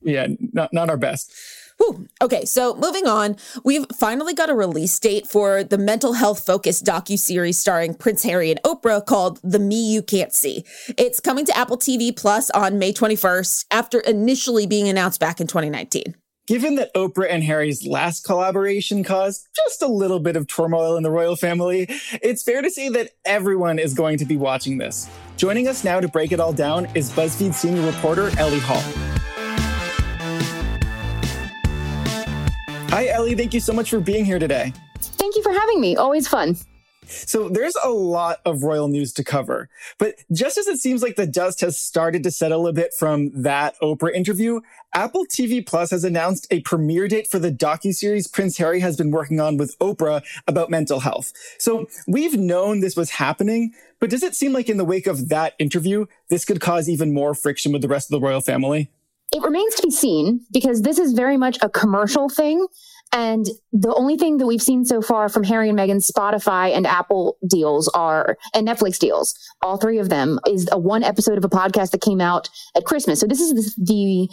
yeah, 0.00 0.26
not, 0.52 0.72
not 0.72 0.90
our 0.90 0.96
best. 0.96 1.32
Whew. 1.78 2.08
Okay, 2.20 2.44
so 2.44 2.74
moving 2.74 3.06
on, 3.06 3.36
we've 3.64 3.86
finally 3.96 4.34
got 4.34 4.50
a 4.50 4.54
release 4.54 4.98
date 4.98 5.28
for 5.28 5.62
the 5.62 5.78
mental 5.78 6.14
health 6.14 6.44
focused 6.44 6.84
docu 6.84 7.16
series 7.16 7.56
starring 7.56 7.94
Prince 7.94 8.24
Harry 8.24 8.50
and 8.50 8.60
Oprah 8.64 9.04
called 9.04 9.38
"The 9.44 9.60
Me 9.60 9.80
You 9.92 10.02
Can't 10.02 10.32
See." 10.32 10.64
It's 10.96 11.20
coming 11.20 11.46
to 11.46 11.56
Apple 11.56 11.78
TV 11.78 12.14
Plus 12.14 12.50
on 12.50 12.80
May 12.80 12.92
21st 12.92 13.66
after 13.70 14.00
initially 14.00 14.66
being 14.66 14.88
announced 14.88 15.20
back 15.20 15.40
in 15.40 15.46
2019. 15.46 16.16
Given 16.48 16.76
that 16.76 16.94
Oprah 16.94 17.26
and 17.28 17.44
Harry's 17.44 17.86
last 17.86 18.24
collaboration 18.24 19.04
caused 19.04 19.46
just 19.54 19.82
a 19.82 19.86
little 19.86 20.18
bit 20.18 20.34
of 20.34 20.46
turmoil 20.46 20.96
in 20.96 21.02
the 21.02 21.10
royal 21.10 21.36
family, 21.36 21.86
it's 22.22 22.42
fair 22.42 22.62
to 22.62 22.70
say 22.70 22.88
that 22.88 23.10
everyone 23.26 23.78
is 23.78 23.92
going 23.92 24.16
to 24.16 24.24
be 24.24 24.38
watching 24.38 24.78
this. 24.78 25.10
Joining 25.36 25.68
us 25.68 25.84
now 25.84 26.00
to 26.00 26.08
break 26.08 26.32
it 26.32 26.40
all 26.40 26.54
down 26.54 26.86
is 26.94 27.12
BuzzFeed 27.12 27.52
senior 27.52 27.84
reporter 27.84 28.30
Ellie 28.38 28.60
Hall. 28.60 28.80
Hi, 32.88 33.08
Ellie. 33.08 33.34
Thank 33.34 33.52
you 33.52 33.60
so 33.60 33.74
much 33.74 33.90
for 33.90 34.00
being 34.00 34.24
here 34.24 34.38
today. 34.38 34.72
Thank 35.00 35.36
you 35.36 35.42
for 35.42 35.52
having 35.52 35.82
me. 35.82 35.96
Always 35.96 36.26
fun. 36.26 36.56
So 37.08 37.48
there's 37.48 37.76
a 37.82 37.90
lot 37.90 38.40
of 38.44 38.62
royal 38.62 38.88
news 38.88 39.12
to 39.14 39.24
cover, 39.24 39.68
but 39.98 40.16
just 40.32 40.58
as 40.58 40.66
it 40.66 40.78
seems 40.78 41.02
like 41.02 41.16
the 41.16 41.26
dust 41.26 41.60
has 41.60 41.78
started 41.78 42.22
to 42.24 42.30
settle 42.30 42.66
a 42.66 42.72
bit 42.72 42.92
from 42.94 43.30
that 43.42 43.74
Oprah 43.80 44.14
interview, 44.14 44.60
Apple 44.94 45.26
TV 45.26 45.64
Plus 45.64 45.90
has 45.90 46.04
announced 46.04 46.46
a 46.50 46.60
premiere 46.60 47.08
date 47.08 47.30
for 47.30 47.38
the 47.38 47.52
docu-series 47.52 48.26
Prince 48.26 48.58
Harry 48.58 48.80
has 48.80 48.96
been 48.96 49.10
working 49.10 49.40
on 49.40 49.56
with 49.56 49.78
Oprah 49.78 50.22
about 50.46 50.70
mental 50.70 51.00
health. 51.00 51.32
So 51.58 51.88
we've 52.06 52.38
known 52.38 52.80
this 52.80 52.96
was 52.96 53.10
happening, 53.10 53.72
but 54.00 54.10
does 54.10 54.22
it 54.22 54.34
seem 54.34 54.52
like 54.52 54.68
in 54.68 54.76
the 54.76 54.84
wake 54.84 55.06
of 55.06 55.28
that 55.28 55.54
interview, 55.58 56.06
this 56.28 56.44
could 56.44 56.60
cause 56.60 56.88
even 56.88 57.12
more 57.12 57.34
friction 57.34 57.72
with 57.72 57.82
the 57.82 57.88
rest 57.88 58.08
of 58.08 58.20
the 58.20 58.24
royal 58.24 58.40
family? 58.40 58.90
It 59.34 59.42
remains 59.42 59.74
to 59.74 59.82
be 59.82 59.90
seen 59.90 60.40
because 60.50 60.82
this 60.82 60.98
is 60.98 61.12
very 61.12 61.36
much 61.36 61.58
a 61.60 61.68
commercial 61.68 62.30
thing 62.30 62.66
and 63.12 63.46
the 63.72 63.94
only 63.94 64.16
thing 64.16 64.38
that 64.38 64.46
we've 64.46 64.62
seen 64.62 64.84
so 64.84 65.00
far 65.00 65.28
from 65.28 65.44
Harry 65.44 65.68
and 65.68 65.78
Meghan's 65.78 66.10
Spotify 66.10 66.74
and 66.74 66.86
Apple 66.86 67.36
deals 67.48 67.88
are, 67.88 68.36
and 68.54 68.66
Netflix 68.66 68.98
deals, 68.98 69.34
all 69.62 69.76
three 69.76 69.98
of 69.98 70.08
them, 70.08 70.38
is 70.46 70.68
a 70.72 70.78
one 70.78 71.02
episode 71.02 71.38
of 71.38 71.44
a 71.44 71.48
podcast 71.48 71.90
that 71.92 72.00
came 72.00 72.20
out 72.20 72.48
at 72.76 72.84
Christmas. 72.84 73.20
So 73.20 73.26
this 73.26 73.40
is 73.40 73.74
the, 73.76 74.28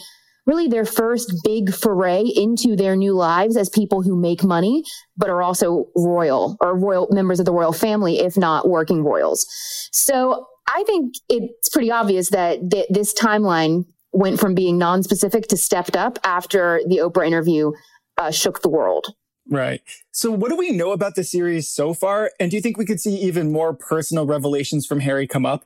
really 0.45 0.67
their 0.67 0.85
first 0.85 1.31
big 1.43 1.73
foray 1.73 2.23
into 2.35 2.75
their 2.75 2.95
new 2.95 3.13
lives 3.13 3.57
as 3.57 3.69
people 3.69 4.01
who 4.01 4.19
make 4.19 4.43
money, 4.43 4.83
but 5.17 5.29
are 5.29 5.41
also 5.41 5.85
royal 5.95 6.57
or 6.59 6.77
royal 6.77 7.07
members 7.11 7.39
of 7.39 7.45
the 7.45 7.53
royal 7.53 7.73
family, 7.73 8.19
if 8.19 8.37
not 8.37 8.67
working 8.67 9.03
royals. 9.03 9.45
So 9.91 10.45
I 10.67 10.83
think 10.83 11.15
it's 11.29 11.69
pretty 11.69 11.91
obvious 11.91 12.29
that 12.29 12.69
th- 12.71 12.87
this 12.89 13.13
timeline 13.13 13.85
went 14.11 14.39
from 14.39 14.55
being 14.55 14.77
non-specific 14.77 15.47
to 15.47 15.57
stepped 15.57 15.95
up 15.95 16.17
after 16.23 16.81
the 16.87 16.97
Oprah 16.97 17.27
interview 17.27 17.71
uh, 18.17 18.31
shook 18.31 18.61
the 18.61 18.69
world. 18.69 19.15
Right. 19.49 19.81
So, 20.11 20.31
what 20.31 20.49
do 20.49 20.55
we 20.55 20.71
know 20.71 20.91
about 20.91 21.15
the 21.15 21.23
series 21.23 21.69
so 21.69 21.93
far? 21.93 22.31
And 22.39 22.49
do 22.49 22.57
you 22.57 22.61
think 22.61 22.77
we 22.77 22.85
could 22.85 22.99
see 22.99 23.15
even 23.15 23.51
more 23.51 23.73
personal 23.73 24.25
revelations 24.25 24.85
from 24.85 25.01
Harry 25.01 25.27
come 25.27 25.45
up? 25.45 25.65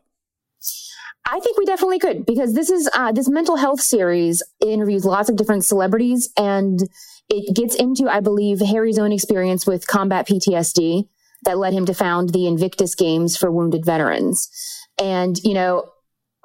I 1.25 1.39
think 1.39 1.57
we 1.57 1.65
definitely 1.65 1.99
could 1.99 2.25
because 2.25 2.53
this 2.55 2.69
is 2.69 2.89
uh, 2.93 3.11
this 3.11 3.29
mental 3.29 3.55
health 3.55 3.81
series 3.81 4.43
interviews 4.65 5.05
lots 5.05 5.29
of 5.29 5.35
different 5.35 5.63
celebrities 5.63 6.29
and 6.35 6.81
it 7.29 7.55
gets 7.55 7.75
into, 7.75 8.09
I 8.09 8.19
believe, 8.19 8.59
Harry's 8.59 8.97
own 8.97 9.11
experience 9.11 9.67
with 9.67 9.85
combat 9.85 10.27
PTSD 10.27 11.07
that 11.43 11.59
led 11.59 11.73
him 11.73 11.85
to 11.85 11.93
found 11.93 12.29
the 12.29 12.47
Invictus 12.47 12.95
Games 12.95 13.37
for 13.37 13.51
wounded 13.51 13.85
veterans. 13.85 14.49
And 14.99 15.37
you 15.43 15.53
know, 15.53 15.89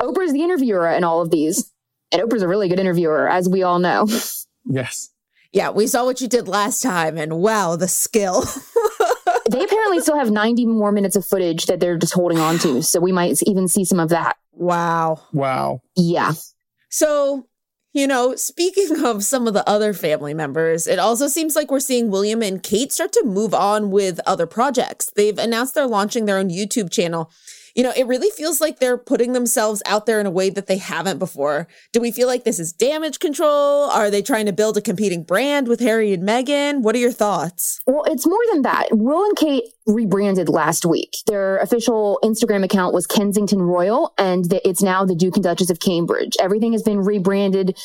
Oprah's 0.01 0.33
the 0.33 0.43
interviewer 0.43 0.89
in 0.91 1.03
all 1.03 1.21
of 1.21 1.31
these, 1.31 1.73
and 2.13 2.23
Oprah's 2.23 2.43
a 2.43 2.49
really 2.49 2.69
good 2.69 2.79
interviewer, 2.79 3.29
as 3.29 3.49
we 3.49 3.65
all 3.65 3.81
know. 3.81 4.07
Yes 4.67 5.11
yeah, 5.55 5.71
we 5.71 5.87
saw 5.87 6.05
what 6.05 6.21
you 6.21 6.27
did 6.27 6.49
last 6.49 6.83
time, 6.83 7.17
and 7.17 7.39
wow, 7.39 7.77
the 7.77 7.87
skill. 7.87 8.43
they 9.51 9.63
apparently 9.63 10.01
still 10.01 10.19
have 10.19 10.33
90 10.33 10.67
more 10.67 10.91
minutes 10.91 11.15
of 11.15 11.25
footage 11.25 11.67
that 11.67 11.79
they're 11.79 11.97
just 11.97 12.13
holding 12.13 12.39
on 12.39 12.59
to. 12.59 12.83
So 12.83 12.99
we 12.99 13.13
might 13.13 13.41
even 13.47 13.69
see 13.69 13.85
some 13.85 14.01
of 14.01 14.09
that. 14.09 14.37
Wow. 14.51 15.23
Wow. 15.33 15.81
Yeah. 15.95 16.33
So, 16.91 17.47
you 17.93 18.09
know, 18.09 18.35
speaking 18.35 19.05
of 19.05 19.23
some 19.23 19.47
of 19.47 19.55
the 19.55 19.67
other 19.69 19.95
family 19.95 20.35
members, 20.35 20.89
it 20.89 20.99
also 20.99 21.29
seems 21.29 21.55
like 21.55 21.71
we're 21.71 21.79
seeing 21.79 22.11
William 22.11 22.43
and 22.43 22.61
Kate 22.61 22.91
start 22.91 23.13
to 23.13 23.25
move 23.25 23.55
on 23.55 23.93
with 23.93 24.19
other 24.27 24.49
projects. 24.49 25.13
They've 25.15 25.39
announced 25.39 25.77
they're 25.77 25.87
launching 25.87 26.25
their 26.25 26.39
own 26.39 26.51
YouTube 26.51 26.91
channel 26.91 27.31
You 27.75 27.83
know, 27.83 27.93
it 27.97 28.07
really 28.07 28.31
feels 28.31 28.61
like 28.61 28.79
they're 28.79 28.97
putting 28.97 29.33
themselves 29.33 29.83
out 29.85 30.07
there 30.07 30.21
in 30.21 30.27
a 30.27 30.31
way 30.31 30.49
that 30.49 30.69
they 30.69 30.79
haven't 30.79 31.19
before. 31.19 31.67
Do 31.93 32.01
we 32.01 32.13
feel 32.13 32.29
like 32.29 32.45
this 32.45 32.61
is 32.61 32.73
damage 32.73 33.19
control? 33.19 33.91
Are 33.91 34.11
they 34.11 34.23
trying 34.23 34.47
to 34.47 34.53
build 34.53 34.77
a 34.77 34.81
competing 34.81 35.25
brand 35.25 35.67
with 35.67 35.81
Harry 35.81 36.13
and 36.13 36.23
Meghan? 36.23 36.83
What 36.83 36.95
are 36.95 37.01
your 37.01 37.11
thoughts? 37.11 37.81
Well, 37.87 38.05
it's 38.07 38.27
more 38.27 38.39
than 38.53 38.63
that. 38.63 38.89
Will 38.93 39.25
and 39.25 39.37
Kate 39.37 39.65
rebranded 39.87 40.49
last 40.49 40.87
week. 40.87 41.17
Their 41.27 41.59
official 41.59 42.21
Instagram 42.23 42.65
account 42.65 42.95
was 42.95 43.07
Kensington 43.07 43.61
Royal, 43.61 44.15
and 44.19 44.53
it's 44.65 44.83
now 44.83 45.05
the 45.05 45.17
Duke 45.17 45.37
and 45.37 45.45
Duchess 45.45 45.71
of 45.71 45.81
Cambridge. 45.81 46.37
Everything 46.41 46.73
has 46.73 46.83
been 46.83 47.01
rebranded 47.01 47.77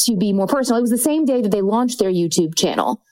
to 0.00 0.16
be 0.16 0.32
more 0.32 0.46
personal. 0.46 0.78
It 0.78 0.82
was 0.82 0.90
the 0.90 0.98
same 0.98 1.24
day 1.24 1.40
that 1.40 1.50
they 1.50 1.62
launched 1.62 1.98
their 1.98 2.12
YouTube 2.12 2.54
channel 2.54 3.02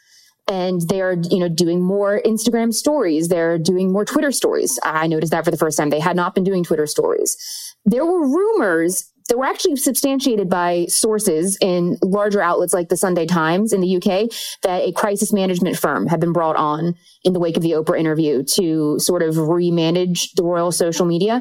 and 0.48 0.82
they're 0.88 1.16
you 1.30 1.38
know 1.38 1.48
doing 1.48 1.82
more 1.82 2.20
instagram 2.24 2.72
stories. 2.72 3.28
They're 3.28 3.58
doing 3.58 3.92
more 3.92 4.04
twitter 4.04 4.32
stories. 4.32 4.78
I 4.82 5.06
noticed 5.06 5.32
that 5.32 5.44
for 5.44 5.50
the 5.50 5.56
first 5.56 5.76
time. 5.78 5.90
They 5.90 6.00
had 6.00 6.16
not 6.16 6.34
been 6.34 6.44
doing 6.44 6.64
twitter 6.64 6.86
stories. 6.86 7.36
There 7.84 8.04
were 8.04 8.20
rumors 8.20 9.10
that 9.28 9.38
were 9.38 9.44
actually 9.44 9.76
substantiated 9.76 10.48
by 10.48 10.86
sources 10.86 11.58
in 11.60 11.98
larger 12.02 12.40
outlets 12.40 12.72
like 12.72 12.88
the 12.88 12.96
sunday 12.96 13.26
times 13.26 13.72
in 13.72 13.80
the 13.80 13.96
uk 13.96 14.30
that 14.62 14.82
a 14.82 14.92
crisis 14.92 15.32
management 15.32 15.76
firm 15.76 16.06
had 16.06 16.20
been 16.20 16.32
brought 16.32 16.56
on 16.56 16.94
in 17.24 17.32
the 17.32 17.40
wake 17.40 17.56
of 17.56 17.62
the 17.62 17.72
oprah 17.72 17.98
interview 17.98 18.42
to 18.44 18.98
sort 19.00 19.22
of 19.22 19.34
remanage 19.34 20.32
the 20.36 20.44
royal 20.44 20.70
social 20.70 21.06
media. 21.06 21.40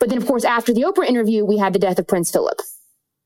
But 0.00 0.08
then 0.08 0.18
of 0.18 0.26
course 0.26 0.44
after 0.44 0.72
the 0.72 0.82
oprah 0.82 1.06
interview 1.06 1.44
we 1.44 1.58
had 1.58 1.72
the 1.72 1.78
death 1.78 1.98
of 1.98 2.08
prince 2.08 2.30
philip 2.30 2.60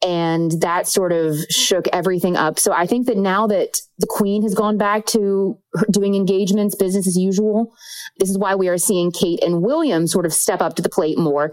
and 0.02 0.52
that 0.62 0.86
sort 0.86 1.12
of 1.12 1.36
shook 1.50 1.86
everything 1.92 2.36
up. 2.36 2.58
So 2.58 2.72
I 2.72 2.86
think 2.86 3.06
that 3.06 3.18
now 3.18 3.46
that 3.48 3.80
the 3.98 4.06
queen 4.08 4.42
has 4.42 4.54
gone 4.54 4.78
back 4.78 5.04
to 5.06 5.58
doing 5.90 6.14
engagements, 6.14 6.74
business 6.74 7.06
as 7.06 7.16
usual, 7.16 7.72
this 8.18 8.30
is 8.30 8.38
why 8.38 8.54
we 8.54 8.68
are 8.68 8.78
seeing 8.78 9.12
Kate 9.12 9.42
and 9.42 9.62
William 9.62 10.06
sort 10.06 10.24
of 10.24 10.32
step 10.32 10.62
up 10.62 10.74
to 10.76 10.82
the 10.82 10.88
plate 10.88 11.18
more 11.18 11.52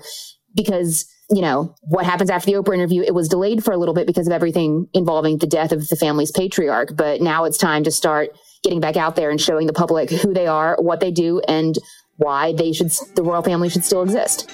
because, 0.56 1.06
you 1.30 1.42
know, 1.42 1.75
what 1.82 2.06
happens 2.06 2.30
after 2.30 2.46
the 2.46 2.54
Oprah 2.54 2.75
interview, 2.75 3.01
it 3.01 3.13
was 3.13 3.27
delayed 3.27 3.66
for 3.66 3.74
a 3.74 3.77
little 3.77 3.94
bit 3.94 4.08
because 4.08 4.27
of 4.27 4.34
everything 4.34 4.88
involving 4.94 5.38
the 5.39 5.48
death 5.48 5.74
of 5.74 5.88
the 5.89 5.98
family's 5.98 6.32
patriarch. 6.32 6.96
But 6.96 7.22
now 7.22 7.44
it's 7.44 7.58
time 7.58 7.84
to 7.84 7.92
start 7.92 8.30
getting 8.63 8.80
back 8.80 8.96
out 8.96 9.18
there 9.18 9.30
and 9.30 9.42
showing 9.42 9.68
the 9.68 9.74
public 9.74 10.10
who 10.10 10.34
they 10.34 10.48
are, 10.48 10.77
what 10.80 11.01
they 11.01 11.12
do, 11.12 11.42
and 11.48 11.75
why 12.16 12.54
they 12.54 12.72
should, 12.72 12.92
the 13.16 13.24
royal 13.24 13.44
family 13.44 13.70
should 13.70 13.84
still 13.84 14.01
exist. 14.01 14.50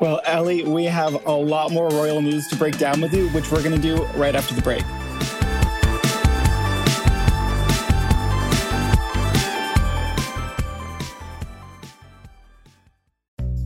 Well, 0.00 0.22
Ellie, 0.24 0.64
we 0.64 0.86
have 0.86 1.26
a 1.26 1.30
lot 1.30 1.72
more 1.72 1.90
royal 1.90 2.22
news 2.22 2.48
to 2.48 2.56
break 2.56 2.78
down 2.78 3.02
with 3.02 3.12
you, 3.12 3.28
which 3.28 3.52
we're 3.52 3.62
going 3.62 3.78
to 3.78 3.82
do 3.82 4.02
right 4.16 4.34
after 4.34 4.54
the 4.54 4.62
break. 4.62 4.82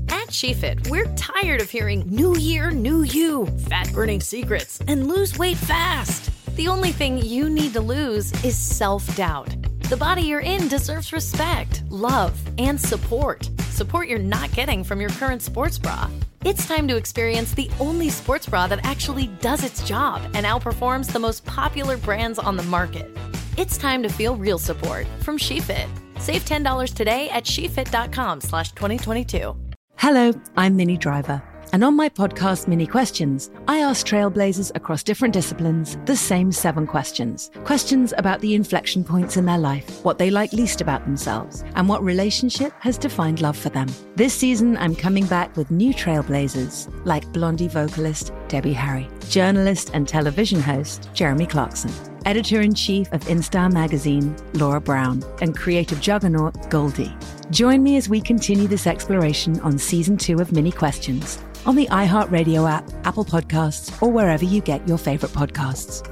At 0.08 0.28
SheFit, 0.30 0.90
we're 0.90 1.06
tired 1.14 1.60
of 1.60 1.70
hearing 1.70 2.02
new 2.08 2.36
year, 2.36 2.72
new 2.72 3.02
you, 3.02 3.46
fat 3.68 3.92
burning 3.92 4.20
secrets, 4.20 4.80
and 4.88 5.06
lose 5.06 5.38
weight 5.38 5.56
fast. 5.56 6.30
The 6.56 6.66
only 6.66 6.90
thing 6.90 7.18
you 7.18 7.48
need 7.48 7.74
to 7.74 7.80
lose 7.80 8.32
is 8.44 8.56
self 8.56 9.14
doubt. 9.14 9.54
The 9.88 9.96
body 9.96 10.22
you're 10.22 10.40
in 10.40 10.66
deserves 10.66 11.12
respect, 11.12 11.84
love, 11.90 12.36
and 12.58 12.80
support. 12.80 13.48
Support 13.75 14.07
you're 14.07 14.21
not 14.21 14.52
getting 14.52 14.85
from 14.85 15.00
your 15.00 15.11
current 15.11 15.43
sports 15.43 15.78
bra. 15.78 16.09
It's 16.45 16.64
time 16.69 16.87
to 16.87 16.97
experience 16.97 17.52
the 17.54 17.69
only 17.81 18.09
sports 18.09 18.47
bra 18.47 18.69
that 18.69 18.85
actually 18.85 19.26
does 19.40 19.64
its 19.64 19.83
job 19.83 20.23
and 20.35 20.47
outperforms 20.47 21.12
the 21.12 21.19
most 21.19 21.45
popular 21.45 21.97
brands 21.97 22.38
on 22.38 22.57
the 22.57 22.62
market. 22.62 23.11
It's 23.59 23.76
time 23.76 24.04
to 24.04 24.09
feel 24.09 24.37
real 24.37 24.61
support 24.61 25.09
from 25.23 25.38
SheFit. 25.38 25.88
Save 26.21 26.45
$10 26.45 26.95
today 26.95 27.28
at 27.31 27.43
shefit.com 27.43 28.43
slash 28.43 28.71
2022. 28.75 29.57
Hello, 29.97 30.33
I'm 30.57 30.76
Minnie 30.76 30.97
Driver. 30.97 31.43
And 31.75 31.83
on 31.83 31.97
my 31.97 32.09
podcast, 32.09 32.69
Minnie 32.69 32.87
Questions, 32.87 33.50
I 33.66 33.78
ask 33.78 34.07
trailblazers 34.07 34.71
across 34.76 35.02
different 35.02 35.35
disciplines 35.35 35.99
the 36.04 36.14
same 36.14 36.52
seven 36.52 36.87
questions. 36.87 37.50
Questions 37.64 38.14
about 38.16 38.40
the 38.40 38.54
inflection 38.54 39.02
points 39.02 39.37
in 39.37 39.45
their 39.45 39.59
life, 39.59 40.04
what 40.04 40.16
they 40.16 40.31
like 40.31 40.52
least 40.52 40.81
about 40.81 41.04
themselves, 41.04 41.64
and 41.75 41.88
what 41.88 42.04
relationship 42.04 42.73
has 42.78 42.97
defined 42.97 43.40
love 43.40 43.57
for 43.57 43.71
them. 43.71 43.88
This 44.14 44.33
season, 44.33 44.76
I'm 44.76 44.95
coming 44.95 45.26
back 45.26 45.57
with 45.57 45.73
new 45.73 45.93
trailblazers 45.93 46.88
like 47.04 47.33
Blondie 47.33 47.66
vocalist 47.66 48.31
Debbie 48.47 48.73
Harry, 48.73 49.09
journalist 49.28 49.90
and 49.95 50.07
television 50.07 50.61
host 50.61 51.09
Jeremy 51.12 51.47
Clarkson, 51.47 51.90
editor 52.25 52.61
in 52.61 52.75
chief 52.75 53.12
of 53.12 53.23
InStyle 53.23 53.73
magazine 53.73 54.37
Laura 54.52 54.81
Brown, 54.81 55.25
and 55.40 55.59
creative 55.59 56.00
juggernaut 56.00 56.71
Goldie. 56.71 57.16
Join 57.50 57.83
me 57.83 57.97
as 57.97 58.09
we 58.09 58.21
continue 58.21 58.69
this 58.69 58.87
exploration 58.87 59.59
on 59.62 59.76
season 59.76 60.16
two 60.16 60.40
of 60.40 60.52
Minnie 60.52 60.71
Questions 60.71 61.40
on 61.66 61.76
the 61.76 61.87
iHeartRadio 61.87 62.71
app, 62.71 62.90
Apple 63.04 63.25
Podcasts, 63.25 64.00
or 64.02 64.11
wherever 64.11 64.44
you 64.44 64.61
get 64.61 64.87
your 64.88 64.99
favorite 64.99 65.33
podcasts. 65.33 66.02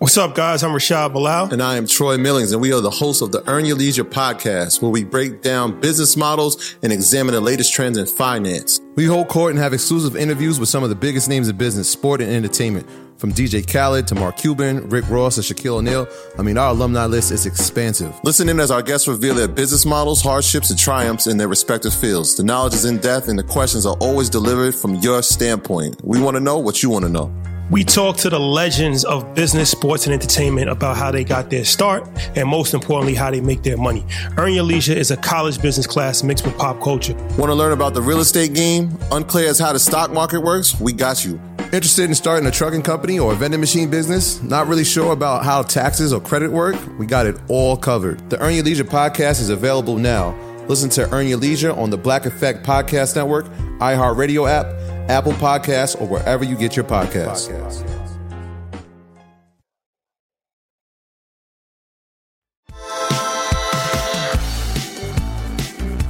What's 0.00 0.16
up, 0.16 0.34
guys? 0.34 0.62
I'm 0.62 0.70
Rashad 0.70 1.12
Bilal. 1.12 1.52
And 1.52 1.62
I 1.62 1.76
am 1.76 1.86
Troy 1.86 2.16
Millings, 2.16 2.52
and 2.52 2.62
we 2.62 2.72
are 2.72 2.80
the 2.80 2.88
hosts 2.88 3.20
of 3.20 3.32
the 3.32 3.46
Earn 3.46 3.66
Your 3.66 3.76
Leisure 3.76 4.02
podcast, 4.02 4.80
where 4.80 4.90
we 4.90 5.04
break 5.04 5.42
down 5.42 5.78
business 5.78 6.16
models 6.16 6.74
and 6.82 6.90
examine 6.90 7.34
the 7.34 7.40
latest 7.42 7.74
trends 7.74 7.98
in 7.98 8.06
finance. 8.06 8.80
We 8.94 9.04
hold 9.04 9.28
court 9.28 9.50
and 9.50 9.58
have 9.58 9.74
exclusive 9.74 10.16
interviews 10.16 10.58
with 10.58 10.70
some 10.70 10.82
of 10.82 10.88
the 10.88 10.94
biggest 10.94 11.28
names 11.28 11.50
in 11.50 11.58
business, 11.58 11.90
sport, 11.90 12.22
and 12.22 12.32
entertainment. 12.32 12.88
From 13.20 13.34
DJ 13.34 13.70
Khaled 13.70 14.06
to 14.06 14.14
Mark 14.14 14.38
Cuban, 14.38 14.88
Rick 14.88 15.10
Ross, 15.10 15.36
and 15.36 15.44
Shaquille 15.44 15.74
O'Neal. 15.74 16.08
I 16.38 16.42
mean, 16.42 16.56
our 16.56 16.70
alumni 16.70 17.04
list 17.04 17.32
is 17.32 17.44
expansive. 17.44 18.18
Listen 18.24 18.48
in 18.48 18.58
as 18.58 18.70
our 18.70 18.80
guests 18.80 19.06
reveal 19.06 19.34
their 19.34 19.46
business 19.46 19.84
models, 19.84 20.22
hardships, 20.22 20.70
and 20.70 20.78
triumphs 20.78 21.26
in 21.26 21.36
their 21.36 21.46
respective 21.46 21.92
fields. 21.92 22.34
The 22.34 22.44
knowledge 22.44 22.72
is 22.72 22.86
in 22.86 22.96
depth, 22.96 23.28
and 23.28 23.38
the 23.38 23.42
questions 23.42 23.84
are 23.84 23.94
always 24.00 24.30
delivered 24.30 24.74
from 24.74 24.94
your 24.94 25.22
standpoint. 25.22 26.00
We 26.02 26.18
want 26.18 26.38
to 26.38 26.40
know 26.40 26.56
what 26.56 26.82
you 26.82 26.88
want 26.88 27.04
to 27.04 27.10
know. 27.10 27.30
We 27.70 27.84
talk 27.84 28.16
to 28.16 28.30
the 28.30 28.40
legends 28.40 29.04
of 29.04 29.34
business, 29.34 29.70
sports, 29.70 30.06
and 30.06 30.14
entertainment 30.14 30.70
about 30.70 30.96
how 30.96 31.10
they 31.10 31.22
got 31.22 31.50
their 31.50 31.64
start 31.64 32.08
and 32.34 32.48
most 32.48 32.72
importantly, 32.72 33.14
how 33.14 33.30
they 33.30 33.42
make 33.42 33.62
their 33.62 33.76
money. 33.76 34.04
Earn 34.38 34.54
Your 34.54 34.64
Leisure 34.64 34.94
is 34.94 35.10
a 35.10 35.16
college 35.18 35.60
business 35.60 35.86
class 35.86 36.22
mixed 36.22 36.46
with 36.46 36.56
pop 36.56 36.80
culture. 36.80 37.14
Want 37.36 37.50
to 37.50 37.54
learn 37.54 37.72
about 37.72 37.92
the 37.92 38.02
real 38.02 38.20
estate 38.20 38.54
game? 38.54 38.98
Unclear 39.12 39.50
as 39.50 39.58
how 39.58 39.74
the 39.74 39.78
stock 39.78 40.10
market 40.10 40.40
works? 40.40 40.80
We 40.80 40.94
got 40.94 41.24
you. 41.24 41.38
Interested 41.72 42.06
in 42.06 42.16
starting 42.16 42.48
a 42.48 42.50
trucking 42.50 42.82
company 42.82 43.20
or 43.20 43.32
a 43.32 43.36
vending 43.36 43.60
machine 43.60 43.88
business? 43.88 44.42
Not 44.42 44.66
really 44.66 44.82
sure 44.82 45.12
about 45.12 45.44
how 45.44 45.62
taxes 45.62 46.12
or 46.12 46.20
credit 46.20 46.50
work? 46.50 46.74
We 46.98 47.06
got 47.06 47.26
it 47.26 47.36
all 47.46 47.76
covered. 47.76 48.28
The 48.28 48.40
Earn 48.40 48.54
Your 48.54 48.64
Leisure 48.64 48.82
podcast 48.82 49.40
is 49.40 49.50
available 49.50 49.96
now. 49.96 50.36
Listen 50.66 50.90
to 50.90 51.08
Earn 51.14 51.28
Your 51.28 51.38
Leisure 51.38 51.70
on 51.70 51.90
the 51.90 51.96
Black 51.96 52.26
Effect 52.26 52.66
Podcast 52.66 53.14
Network, 53.14 53.46
iHeartRadio 53.78 54.50
app, 54.50 54.66
Apple 55.08 55.30
Podcasts, 55.34 56.00
or 56.00 56.08
wherever 56.08 56.42
you 56.42 56.56
get 56.56 56.74
your 56.74 56.84
podcasts. 56.84 57.46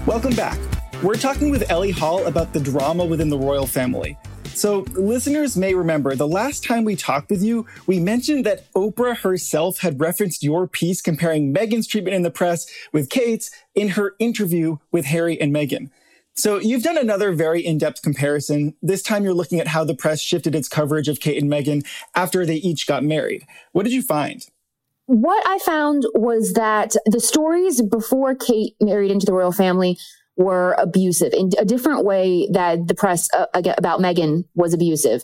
Welcome 0.07 0.35
back. 0.35 0.59
We're 1.03 1.17
talking 1.17 1.51
with 1.51 1.71
Ellie 1.71 1.91
Hall 1.91 2.25
about 2.25 2.55
the 2.55 2.61
drama 2.61 3.05
within 3.05 3.29
the 3.29 3.39
royal 3.39 3.67
family. 3.67 4.17
So, 4.61 4.81
listeners 4.93 5.57
may 5.57 5.73
remember 5.73 6.15
the 6.15 6.29
last 6.29 6.63
time 6.63 6.85
we 6.85 6.95
talked 6.95 7.31
with 7.31 7.43
you, 7.43 7.65
we 7.87 7.99
mentioned 7.99 8.45
that 8.45 8.71
Oprah 8.75 9.17
herself 9.17 9.79
had 9.79 9.99
referenced 9.99 10.43
your 10.43 10.67
piece 10.69 11.01
comparing 11.01 11.55
Meghan's 11.55 11.87
treatment 11.87 12.15
in 12.15 12.25
the 12.25 12.31
press 12.31 12.67
with 12.93 13.09
Kate's 13.09 13.51
in 13.75 13.89
her 13.89 14.17
interview 14.19 14.77
with 14.93 15.07
Harry 15.07 15.41
and 15.41 15.51
Meghan. 15.51 15.89
So, 16.35 16.59
you've 16.59 16.83
done 16.83 16.99
another 16.99 17.33
very 17.33 17.65
in 17.65 17.79
depth 17.79 18.03
comparison. 18.03 18.75
This 18.83 19.01
time, 19.01 19.25
you're 19.25 19.33
looking 19.33 19.61
at 19.61 19.69
how 19.69 19.83
the 19.83 19.95
press 19.95 20.21
shifted 20.21 20.55
its 20.55 20.69
coverage 20.69 21.09
of 21.09 21.21
Kate 21.21 21.43
and 21.43 21.51
Meghan 21.51 21.83
after 22.15 22.45
they 22.45 22.57
each 22.57 22.87
got 22.87 23.03
married. 23.03 23.47
What 23.73 23.85
did 23.85 23.95
you 23.95 24.03
find? 24.03 24.47
What 25.07 25.43
I 25.47 25.59
found 25.61 26.05
was 26.15 26.53
that 26.53 26.97
the 27.07 27.19
stories 27.19 27.81
before 27.81 28.35
Kate 28.35 28.77
married 28.79 29.11
into 29.11 29.25
the 29.25 29.33
royal 29.33 29.53
family 29.53 29.97
were 30.41 30.75
abusive 30.79 31.35
in 31.35 31.51
a 31.59 31.65
different 31.67 32.05
way 32.05 32.49
that 32.51 32.89
the 32.89 32.95
press 32.95 33.29
uh, 33.35 33.47
about 33.77 34.01
Meghan 34.01 34.45
was 34.55 34.73
abusive. 34.73 35.23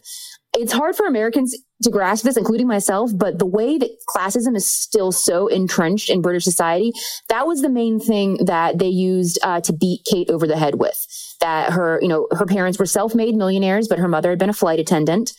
It's 0.52 0.73
hard 0.73 0.94
for 0.94 1.06
Americans 1.06 1.56
to 1.82 1.90
grasp 1.90 2.25
this, 2.25 2.37
including 2.37 2.66
myself, 2.66 3.11
but 3.14 3.38
the 3.38 3.46
way 3.46 3.78
that 3.78 3.90
classism 4.08 4.54
is 4.54 4.68
still 4.68 5.12
so 5.12 5.49
entrenched 5.49 6.11
in 6.11 6.23
British 6.23 6.44
society, 6.44 6.92
that 7.28 7.46
was 7.46 7.62
the 7.62 7.68
main 7.68 7.99
thing 7.99 8.44
that 8.44 8.78
they 8.78 8.88
used 8.88 9.38
uh, 9.42 9.61
to 9.62 9.73
beat 9.73 10.02
Kate 10.11 10.30
over 10.30 10.46
the 10.46 10.56
head 10.56 10.76
with. 10.76 10.99
That 11.40 11.73
her, 11.73 11.99
you 12.00 12.08
know, 12.08 12.28
her 12.32 12.46
parents 12.46 12.78
were 12.78 12.87
self-made 12.87 13.35
millionaires, 13.35 13.88
but 13.88 13.99
her 13.99 14.08
mother 14.08 14.30
had 14.30 14.38
been 14.38 14.50
a 14.50 14.54
flight 14.54 14.78
attendant. 14.78 15.32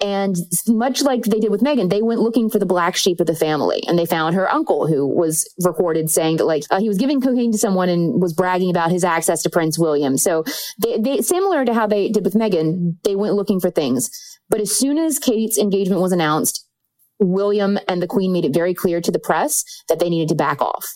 And 0.00 0.36
much 0.68 1.02
like 1.02 1.24
they 1.24 1.40
did 1.40 1.50
with 1.50 1.60
Meghan, 1.60 1.90
they 1.90 2.02
went 2.02 2.20
looking 2.20 2.48
for 2.48 2.60
the 2.60 2.66
black 2.66 2.94
sheep 2.94 3.18
of 3.18 3.26
the 3.26 3.34
family 3.34 3.82
and 3.88 3.98
they 3.98 4.06
found 4.06 4.36
her 4.36 4.50
uncle 4.50 4.86
who 4.86 5.04
was 5.04 5.52
recorded 5.64 6.08
saying 6.08 6.36
that 6.36 6.44
like 6.44 6.62
uh, 6.70 6.78
he 6.78 6.86
was 6.86 6.98
giving 6.98 7.20
cocaine 7.20 7.50
to 7.50 7.58
someone 7.58 7.88
and 7.88 8.22
was 8.22 8.32
bragging 8.32 8.70
about 8.70 8.92
his 8.92 9.02
access 9.02 9.42
to 9.42 9.50
Prince 9.50 9.76
William. 9.76 10.16
So 10.16 10.44
they, 10.80 10.98
they, 10.98 11.20
similar 11.20 11.64
to 11.64 11.74
how 11.74 11.88
they 11.88 12.10
did 12.10 12.24
with 12.24 12.34
Meghan, 12.34 12.96
they 13.02 13.16
went 13.16 13.34
looking 13.34 13.58
for 13.58 13.70
things. 13.70 14.10
But 14.48 14.60
as 14.60 14.74
soon 14.74 14.98
as 14.98 15.18
Kate's 15.18 15.58
engagement 15.58 16.00
was 16.00 16.12
announced, 16.12 16.64
William 17.18 17.78
and 17.88 18.00
the 18.00 18.06
Queen 18.06 18.32
made 18.32 18.44
it 18.44 18.54
very 18.54 18.74
clear 18.74 19.00
to 19.00 19.10
the 19.10 19.18
press 19.18 19.64
that 19.88 19.98
they 19.98 20.08
needed 20.08 20.28
to 20.28 20.34
back 20.36 20.62
off. 20.62 20.86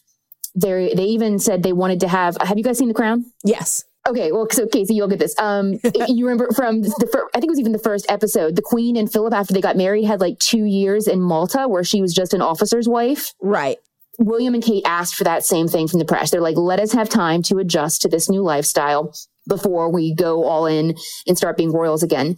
they 0.55 0.93
they 0.95 1.05
even 1.05 1.39
said 1.39 1.63
they 1.63 1.73
wanted 1.73 2.01
to 2.01 2.09
have. 2.09 2.37
Have 2.41 2.59
you 2.59 2.65
guys 2.65 2.79
seen 2.79 2.89
The 2.89 2.95
Crown? 2.95 3.25
Yes. 3.45 3.85
Okay, 4.09 4.33
well, 4.33 4.49
so 4.51 4.67
Casey, 4.67 4.95
you'll 4.95 5.09
get 5.09 5.21
this. 5.21 5.39
Um, 5.39 5.79
you 6.09 6.27
remember 6.27 6.53
from 6.55 6.83
the 6.83 7.09
fir- 7.11 7.29
I 7.35 7.41
think 7.41 7.51
it 7.51 7.53
was 7.53 7.61
even 7.61 7.73
the 7.73 7.79
first 7.79 8.07
episode. 8.09 8.57
The 8.57 8.63
Queen 8.63 8.97
and 8.97 9.11
Philip, 9.11 9.33
after 9.33 9.55
they 9.55 9.61
got 9.61 9.77
married, 9.77 10.05
had 10.05 10.21
like 10.21 10.39
two 10.39 10.65
years 10.65 11.07
in 11.07 11.21
Malta 11.21 11.69
where 11.69 11.85
she 11.85 12.01
was 12.01 12.13
just 12.13 12.35
an 12.35 12.43
officer's 12.43 12.89
wife. 12.89 13.33
Right. 13.41 13.79
William 14.19 14.55
and 14.55 14.63
Kate 14.63 14.85
asked 14.87 15.15
for 15.15 15.25
that 15.25 15.45
same 15.45 15.69
thing 15.69 15.89
from 15.89 15.99
the 15.99 16.05
press. 16.05 16.31
They're 16.31 16.41
like, 16.41 16.57
let 16.57 16.81
us 16.81 16.93
have 16.93 17.09
time 17.09 17.43
to 17.45 17.59
adjust 17.59 18.03
to 18.03 18.09
this 18.09 18.29
new 18.29 18.43
lifestyle 18.43 19.15
before 19.49 19.91
we 19.91 20.15
go 20.15 20.45
all 20.45 20.67
in 20.67 20.95
and 21.27 21.37
start 21.37 21.57
being 21.57 21.73
royals 21.73 22.03
again. 22.03 22.37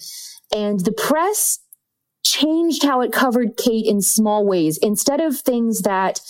And 0.54 0.80
the 0.80 0.92
press 0.92 1.58
changed 2.24 2.84
how 2.84 3.00
it 3.00 3.12
covered 3.12 3.56
Kate 3.56 3.86
in 3.86 4.00
small 4.00 4.46
ways. 4.46 4.78
Instead 4.78 5.20
of 5.20 5.38
things 5.38 5.82
that 5.82 6.20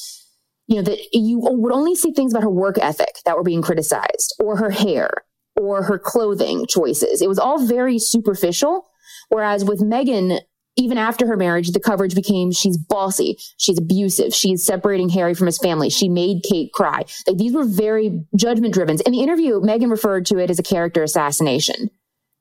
you 0.66 0.76
know, 0.76 0.83
that 0.83 0.99
you 1.12 1.38
would 1.40 1.73
only 1.73 1.94
see 1.94 2.12
things 2.12 2.33
about 2.33 2.42
her 2.42 2.50
work 2.50 2.78
ethic 2.78 3.16
that 3.25 3.37
were 3.37 3.42
being 3.42 3.62
criticized 3.62 4.35
or 4.38 4.56
her 4.56 4.71
hair 4.71 5.11
or 5.56 5.83
her 5.83 5.99
clothing 5.99 6.66
choices. 6.66 7.21
It 7.21 7.28
was 7.28 7.38
all 7.38 7.66
very 7.66 7.99
superficial. 7.99 8.87
Whereas 9.28 9.64
with 9.64 9.80
Meghan, 9.80 10.40
even 10.76 10.99
after 10.99 11.26
her 11.26 11.37
marriage, 11.37 11.71
the 11.71 11.80
coverage 11.80 12.14
became 12.14 12.50
she's 12.50 12.76
bossy, 12.76 13.38
she's 13.59 13.78
abusive, 13.78 14.35
she's 14.35 14.64
separating 14.64 15.09
Harry 15.11 15.35
from 15.35 15.47
his 15.47 15.59
family, 15.59 15.88
she 15.88 16.09
made 16.09 16.42
Kate 16.42 16.73
cry. 16.73 17.04
Like 17.26 17.38
these 17.38 17.52
were 17.52 17.64
very 17.64 18.25
judgment 18.37 18.75
driven. 18.75 18.99
In 19.06 19.12
the 19.12 19.23
interview, 19.23 19.61
Meghan 19.61 19.90
referred 19.90 20.26
to 20.26 20.38
it 20.38 20.50
as 20.50 20.59
a 20.59 20.64
character 20.64 21.02
assassination. 21.02 21.90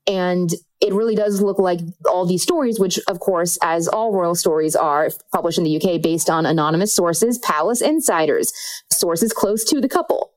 And 0.05 0.51
it 0.81 0.93
really 0.93 1.15
does 1.15 1.41
look 1.41 1.59
like 1.59 1.79
all 2.09 2.25
these 2.25 2.43
stories, 2.43 2.79
which, 2.79 2.99
of 3.07 3.19
course, 3.19 3.57
as 3.61 3.87
all 3.87 4.11
royal 4.11 4.35
stories 4.35 4.75
are 4.75 5.09
published 5.31 5.57
in 5.57 5.63
the 5.63 5.77
UK 5.77 6.01
based 6.01 6.29
on 6.29 6.45
anonymous 6.45 6.93
sources, 6.93 7.37
palace 7.37 7.81
insiders, 7.81 8.51
sources 8.91 9.31
close 9.31 9.63
to 9.65 9.79
the 9.79 9.87
couple. 9.87 10.31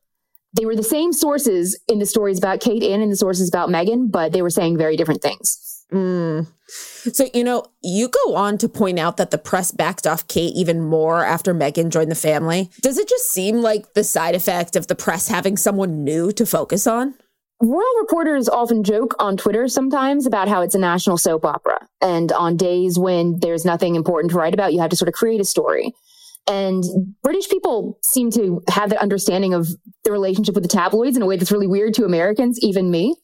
They 0.52 0.64
were 0.64 0.76
the 0.76 0.82
same 0.82 1.12
sources 1.12 1.78
in 1.88 1.98
the 1.98 2.06
stories 2.06 2.38
about 2.38 2.60
Kate 2.60 2.82
and 2.82 3.02
in 3.02 3.10
the 3.10 3.16
sources 3.16 3.48
about 3.48 3.68
Meghan, 3.68 4.10
but 4.10 4.32
they 4.32 4.40
were 4.40 4.50
saying 4.50 4.78
very 4.78 4.96
different 4.96 5.20
things. 5.20 5.84
Mm. 5.92 6.46
So, 6.68 7.26
you 7.32 7.44
know, 7.44 7.64
you 7.82 8.08
go 8.08 8.34
on 8.34 8.58
to 8.58 8.68
point 8.68 8.98
out 8.98 9.18
that 9.18 9.30
the 9.30 9.38
press 9.38 9.70
backed 9.70 10.06
off 10.06 10.26
Kate 10.26 10.54
even 10.56 10.80
more 10.80 11.24
after 11.24 11.54
Meghan 11.54 11.90
joined 11.90 12.10
the 12.10 12.16
family. 12.16 12.70
Does 12.82 12.98
it 12.98 13.08
just 13.08 13.30
seem 13.30 13.62
like 13.62 13.94
the 13.94 14.02
side 14.02 14.34
effect 14.34 14.76
of 14.76 14.88
the 14.88 14.96
press 14.96 15.28
having 15.28 15.56
someone 15.56 16.02
new 16.02 16.32
to 16.32 16.46
focus 16.46 16.86
on? 16.86 17.14
Royal 17.62 18.00
reporters 18.00 18.48
often 18.48 18.84
joke 18.84 19.14
on 19.18 19.36
Twitter 19.36 19.66
sometimes 19.66 20.26
about 20.26 20.46
how 20.46 20.60
it's 20.60 20.74
a 20.74 20.78
national 20.78 21.16
soap 21.16 21.44
opera. 21.46 21.86
And 22.02 22.30
on 22.32 22.56
days 22.56 22.98
when 22.98 23.40
there's 23.40 23.64
nothing 23.64 23.94
important 23.94 24.30
to 24.32 24.36
write 24.36 24.52
about, 24.52 24.74
you 24.74 24.80
have 24.80 24.90
to 24.90 24.96
sort 24.96 25.08
of 25.08 25.14
create 25.14 25.40
a 25.40 25.44
story. 25.44 25.92
And 26.46 26.84
British 27.22 27.48
people 27.48 27.98
seem 28.02 28.30
to 28.32 28.62
have 28.68 28.90
that 28.90 29.00
understanding 29.00 29.54
of 29.54 29.68
the 30.04 30.12
relationship 30.12 30.54
with 30.54 30.64
the 30.64 30.68
tabloids 30.68 31.16
in 31.16 31.22
a 31.22 31.26
way 31.26 31.36
that's 31.36 31.50
really 31.50 31.66
weird 31.66 31.94
to 31.94 32.04
Americans, 32.04 32.58
even 32.62 32.90
me. 32.90 33.16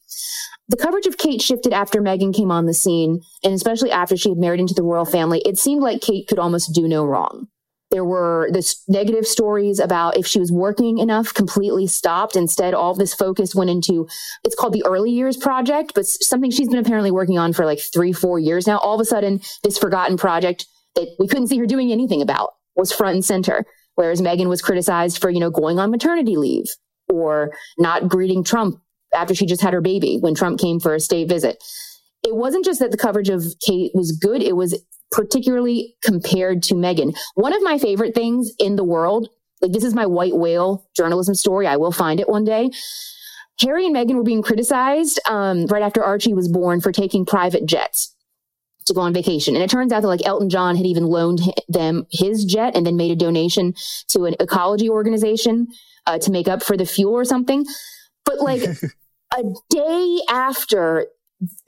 The 0.67 0.77
coverage 0.77 1.05
of 1.05 1.17
Kate 1.17 1.41
shifted 1.41 1.71
after 1.71 2.01
Meghan 2.01 2.35
came 2.35 2.51
on 2.51 2.65
the 2.65 2.73
scene, 2.73 3.21
and 3.43 3.53
especially 3.53 3.91
after 3.91 4.17
she 4.17 4.29
had 4.29 4.37
married 4.37 4.59
into 4.59 4.73
the 4.73 4.83
royal 4.83 5.05
family. 5.05 5.41
It 5.45 5.57
seemed 5.57 5.83
like 5.83 6.01
Kate 6.01 6.27
could 6.27 6.39
almost 6.39 6.73
do 6.73 6.87
no 6.87 7.05
wrong. 7.05 7.47
There 7.93 8.03
were 8.03 8.49
this 8.51 8.83
negative 8.87 9.27
stories 9.27 9.77
about 9.77 10.17
if 10.17 10.25
she 10.25 10.39
was 10.39 10.51
working 10.51 10.97
enough, 10.97 11.31
completely 11.31 11.85
stopped. 11.85 12.35
Instead, 12.35 12.73
all 12.73 12.95
this 12.95 13.13
focus 13.13 13.53
went 13.53 13.69
into 13.69 14.07
it's 14.43 14.55
called 14.55 14.73
the 14.73 14.83
Early 14.83 15.11
Years 15.11 15.37
Project, 15.37 15.91
but 15.93 16.07
something 16.07 16.49
she's 16.49 16.69
been 16.69 16.79
apparently 16.79 17.11
working 17.11 17.37
on 17.37 17.53
for 17.53 17.67
like 17.67 17.79
three, 17.79 18.11
four 18.11 18.39
years 18.39 18.65
now. 18.65 18.79
All 18.79 18.95
of 18.95 18.99
a 18.99 19.05
sudden, 19.05 19.41
this 19.63 19.77
forgotten 19.77 20.17
project 20.17 20.65
that 20.95 21.07
we 21.19 21.27
couldn't 21.27 21.49
see 21.49 21.59
her 21.59 21.67
doing 21.67 21.91
anything 21.91 22.23
about 22.23 22.55
was 22.75 22.91
front 22.91 23.13
and 23.13 23.23
center. 23.23 23.63
Whereas 23.93 24.21
Meghan 24.21 24.47
was 24.47 24.63
criticized 24.63 25.21
for, 25.21 25.29
you 25.29 25.39
know, 25.39 25.51
going 25.51 25.77
on 25.77 25.91
maternity 25.91 26.35
leave 26.35 26.65
or 27.09 27.51
not 27.77 28.07
greeting 28.07 28.43
Trump 28.43 28.81
after 29.13 29.35
she 29.35 29.45
just 29.45 29.61
had 29.61 29.73
her 29.73 29.81
baby 29.81 30.17
when 30.19 30.33
Trump 30.33 30.59
came 30.59 30.79
for 30.79 30.95
a 30.95 30.99
state 30.99 31.29
visit. 31.29 31.63
It 32.23 32.35
wasn't 32.35 32.65
just 32.65 32.79
that 32.79 32.89
the 32.89 32.97
coverage 32.97 33.29
of 33.29 33.43
Kate 33.63 33.91
was 33.93 34.13
good, 34.13 34.41
it 34.41 34.55
was 34.55 34.81
particularly 35.13 35.95
compared 36.03 36.63
to 36.63 36.73
Meghan. 36.73 37.15
One 37.35 37.53
of 37.53 37.61
my 37.61 37.77
favorite 37.77 38.15
things 38.15 38.51
in 38.59 38.75
the 38.75 38.83
world, 38.83 39.29
like 39.61 39.71
this 39.71 39.83
is 39.83 39.93
my 39.93 40.07
white 40.07 40.35
whale 40.35 40.89
journalism 40.97 41.35
story. 41.35 41.67
I 41.67 41.77
will 41.77 41.91
find 41.91 42.19
it 42.19 42.27
one 42.27 42.43
day. 42.43 42.71
Harry 43.61 43.85
and 43.85 43.95
Meghan 43.95 44.15
were 44.15 44.23
being 44.23 44.41
criticized 44.41 45.19
um, 45.29 45.67
right 45.67 45.83
after 45.83 46.03
Archie 46.03 46.33
was 46.33 46.49
born 46.49 46.81
for 46.81 46.91
taking 46.91 47.25
private 47.25 47.65
jets 47.67 48.13
to 48.87 48.93
go 48.93 49.01
on 49.01 49.13
vacation. 49.13 49.55
And 49.55 49.63
it 49.63 49.69
turns 49.69 49.93
out 49.93 50.01
that 50.01 50.07
like 50.07 50.25
Elton 50.25 50.49
John 50.49 50.75
had 50.75 50.87
even 50.87 51.05
loaned 51.05 51.41
them 51.69 52.05
his 52.11 52.43
jet 52.43 52.75
and 52.75 52.85
then 52.85 52.97
made 52.97 53.11
a 53.11 53.15
donation 53.15 53.73
to 54.09 54.25
an 54.25 54.35
ecology 54.39 54.89
organization 54.89 55.67
uh, 56.07 56.17
to 56.17 56.31
make 56.31 56.47
up 56.47 56.63
for 56.63 56.75
the 56.75 56.85
fuel 56.85 57.13
or 57.13 57.23
something. 57.23 57.65
But 58.25 58.41
like 58.41 58.63
a 59.37 59.43
day 59.69 60.19
after 60.27 61.05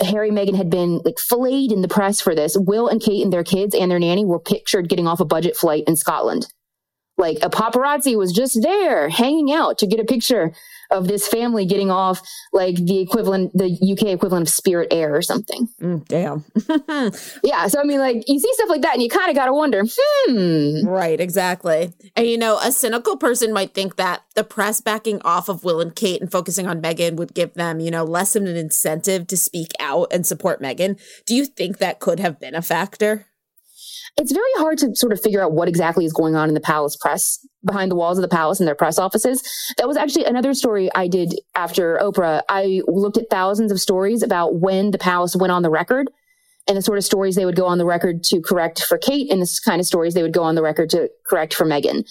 Harry 0.01 0.29
and 0.29 0.37
Meghan 0.37 0.55
had 0.55 0.69
been 0.69 1.01
like 1.05 1.19
filleted 1.19 1.71
in 1.71 1.81
the 1.81 1.87
press 1.87 2.21
for 2.21 2.35
this. 2.35 2.57
Will 2.57 2.87
and 2.87 3.01
Kate 3.01 3.23
and 3.23 3.31
their 3.31 3.43
kids 3.43 3.75
and 3.75 3.89
their 3.89 3.99
nanny 3.99 4.25
were 4.25 4.39
pictured 4.39 4.89
getting 4.89 5.07
off 5.07 5.19
a 5.19 5.25
budget 5.25 5.55
flight 5.55 5.83
in 5.87 5.95
Scotland. 5.95 6.47
Like 7.17 7.37
a 7.41 7.49
paparazzi 7.49 8.17
was 8.17 8.33
just 8.33 8.61
there 8.61 9.09
hanging 9.09 9.51
out 9.51 9.77
to 9.79 9.87
get 9.87 9.99
a 9.99 10.05
picture 10.05 10.53
of 10.91 11.07
this 11.07 11.27
family 11.27 11.65
getting 11.65 11.89
off 11.89 12.21
like 12.53 12.75
the 12.75 12.99
equivalent, 12.99 13.51
the 13.57 13.65
UK 13.65 14.09
equivalent 14.09 14.47
of 14.47 14.53
Spirit 14.53 14.89
Air 14.91 15.15
or 15.15 15.21
something. 15.21 15.67
Mm, 15.81 16.05
damn. 16.07 16.43
yeah. 17.43 17.67
So, 17.67 17.79
I 17.79 17.83
mean, 17.83 17.99
like 17.99 18.23
you 18.27 18.39
see 18.39 18.53
stuff 18.53 18.69
like 18.69 18.81
that 18.81 18.93
and 18.93 19.03
you 19.03 19.09
kind 19.09 19.29
of 19.29 19.35
got 19.35 19.45
to 19.45 19.53
wonder, 19.53 19.83
hmm. 19.87 20.87
Right, 20.87 21.19
exactly. 21.19 21.93
And, 22.15 22.27
you 22.27 22.37
know, 22.37 22.59
a 22.59 22.71
cynical 22.71 23.17
person 23.17 23.53
might 23.53 23.73
think 23.73 23.95
that 23.95 24.23
the 24.35 24.43
press 24.43 24.81
backing 24.81 25.21
off 25.23 25.49
of 25.49 25.63
Will 25.63 25.81
and 25.81 25.95
Kate 25.95 26.21
and 26.21 26.31
focusing 26.31 26.67
on 26.67 26.81
Meghan 26.81 27.15
would 27.15 27.33
give 27.33 27.53
them, 27.53 27.79
you 27.79 27.91
know, 27.91 28.03
less 28.03 28.35
of 28.35 28.43
an 28.43 28.55
incentive 28.55 29.27
to 29.27 29.37
speak 29.37 29.71
out 29.79 30.11
and 30.11 30.25
support 30.25 30.61
Meghan. 30.61 30.99
Do 31.25 31.35
you 31.35 31.45
think 31.45 31.77
that 31.77 31.99
could 31.99 32.19
have 32.19 32.39
been 32.39 32.55
a 32.55 32.61
factor? 32.61 33.25
It's 34.17 34.31
very 34.31 34.51
hard 34.57 34.77
to 34.77 34.95
sort 34.95 35.11
of 35.11 35.21
figure 35.21 35.43
out 35.43 35.51
what 35.51 35.67
exactly 35.67 36.05
is 36.05 36.13
going 36.13 36.35
on 36.35 36.47
in 36.47 36.53
the 36.53 36.61
palace 36.61 36.95
press 36.95 37.45
behind 37.65 37.91
the 37.91 37.95
walls 37.95 38.17
of 38.17 38.21
the 38.21 38.27
palace 38.27 38.59
and 38.59 38.67
their 38.67 38.75
press 38.75 38.97
offices. 38.97 39.43
That 39.77 39.87
was 39.87 39.97
actually 39.97 40.25
another 40.25 40.53
story 40.53 40.89
I 40.95 41.07
did 41.07 41.35
after 41.53 41.99
Oprah. 42.01 42.41
I 42.47 42.81
looked 42.87 43.17
at 43.17 43.29
thousands 43.29 43.71
of 43.71 43.81
stories 43.81 44.23
about 44.23 44.55
when 44.55 44.91
the 44.91 44.97
palace 44.97 45.35
went 45.35 45.51
on 45.51 45.63
the 45.63 45.69
record 45.69 46.09
and 46.67 46.77
the 46.77 46.81
sort 46.81 46.97
of 46.97 47.03
stories 47.03 47.35
they 47.35 47.45
would 47.45 47.55
go 47.55 47.65
on 47.65 47.77
the 47.77 47.85
record 47.85 48.23
to 48.25 48.41
correct 48.41 48.83
for 48.83 48.97
Kate 48.97 49.31
and 49.31 49.41
the 49.41 49.59
kind 49.65 49.79
of 49.79 49.85
stories 49.85 50.13
they 50.13 50.23
would 50.23 50.33
go 50.33 50.43
on 50.43 50.55
the 50.55 50.63
record 50.63 50.89
to 50.91 51.09
correct 51.27 51.53
for 51.53 51.65
Meghan. 51.65 52.09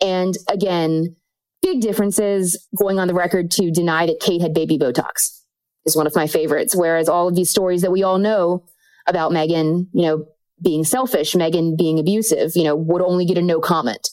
And 0.00 0.34
again, 0.48 1.16
big 1.62 1.80
differences 1.80 2.68
going 2.78 2.98
on 2.98 3.08
the 3.08 3.14
record 3.14 3.50
to 3.52 3.70
deny 3.70 4.06
that 4.06 4.20
Kate 4.20 4.42
had 4.42 4.54
baby 4.54 4.78
Botox 4.78 5.40
is 5.86 5.96
one 5.96 6.06
of 6.06 6.14
my 6.14 6.26
favorites. 6.26 6.76
Whereas 6.76 7.08
all 7.08 7.28
of 7.28 7.34
these 7.34 7.50
stories 7.50 7.82
that 7.82 7.90
we 7.90 8.02
all 8.02 8.18
know 8.18 8.64
about 9.08 9.32
Meghan, 9.32 9.86
you 9.92 10.02
know, 10.02 10.26
being 10.62 10.84
selfish, 10.84 11.34
Meghan 11.34 11.76
being 11.76 11.98
abusive, 11.98 12.52
you 12.54 12.64
know, 12.64 12.74
would 12.74 13.02
only 13.02 13.24
get 13.24 13.38
a 13.38 13.42
no 13.42 13.60
comment. 13.60 14.08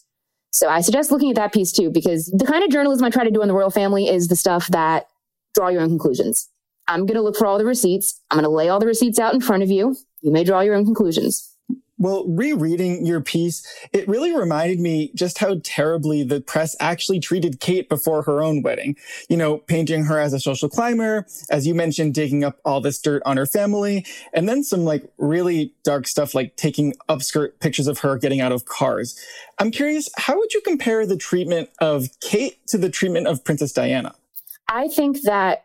So 0.52 0.70
I 0.70 0.82
suggest 0.82 1.12
looking 1.12 1.30
at 1.30 1.36
that 1.36 1.54
piece 1.54 1.72
too, 1.72 1.90
because 1.90 2.28
the 2.28 2.46
kind 2.46 2.64
of 2.64 2.70
journalism 2.70 3.06
I 3.06 3.10
try 3.10 3.24
to 3.24 3.32
do 3.32 3.42
in 3.42 3.48
the 3.48 3.54
royal 3.54 3.72
family 3.72 4.08
is 4.08 4.28
the 4.28 4.36
stuff 4.36 4.68
that 4.68 5.08
draw 5.56 5.70
your 5.70 5.82
own 5.82 5.90
conclusions. 5.90 6.50
I'm 6.88 7.06
going 7.06 7.16
to 7.16 7.22
look 7.22 7.38
for 7.38 7.48
all 7.48 7.58
the 7.58 7.66
receipts. 7.66 8.22
I'm 8.30 8.38
going 8.38 8.44
to 8.44 8.50
lay 8.50 8.70
all 8.70 8.80
the 8.80 8.86
receipts 8.86 9.20
out 9.20 9.34
in 9.34 9.42
front 9.42 9.64
of 9.64 9.72
you. 9.72 9.96
You 10.22 10.32
may 10.32 10.44
draw 10.44 10.62
your 10.62 10.76
own 10.76 10.86
conclusions. 10.86 11.53
Well, 12.04 12.26
rereading 12.28 13.06
your 13.06 13.22
piece, 13.22 13.66
it 13.94 14.10
really 14.10 14.36
reminded 14.36 14.82
me 14.82 15.14
just 15.16 15.38
how 15.38 15.62
terribly 15.64 16.22
the 16.22 16.42
press 16.42 16.76
actually 16.82 17.22
treated 17.22 17.62
Kate 17.62 17.88
before 17.88 18.24
her 18.24 18.44
own 18.44 18.62
wedding. 18.62 18.98
You 19.30 19.38
know, 19.38 19.60
painting 19.60 20.04
her 20.04 20.20
as 20.20 20.34
a 20.34 20.40
social 20.42 20.68
climber, 20.68 21.26
as 21.50 21.66
you 21.66 21.74
mentioned, 21.74 22.14
digging 22.14 22.44
up 22.44 22.60
all 22.66 22.82
this 22.82 23.00
dirt 23.00 23.24
on 23.26 23.38
her 23.38 23.46
family, 23.46 24.06
and 24.34 24.50
then 24.50 24.66
some 24.66 24.84
like 24.84 25.10
really 25.18 25.74
dark 25.86 26.06
stuff 26.06 26.36
like 26.36 26.58
taking 26.58 26.94
upskirt 27.08 27.62
pictures 27.62 27.88
of 27.88 28.00
her 28.00 28.18
getting 28.18 28.42
out 28.42 28.52
of 28.52 28.66
cars. 28.66 29.18
I'm 29.58 29.72
curious, 29.72 30.10
how 30.18 30.38
would 30.38 30.54
you 30.54 30.60
compare 30.60 31.06
the 31.06 31.16
treatment 31.16 31.70
of 31.80 32.10
Kate 32.20 32.58
to 32.68 32.78
the 32.78 32.90
treatment 32.90 33.28
of 33.28 33.46
Princess 33.46 33.72
Diana? 33.72 34.14
I 34.68 34.90
think 34.90 35.22
that 35.22 35.64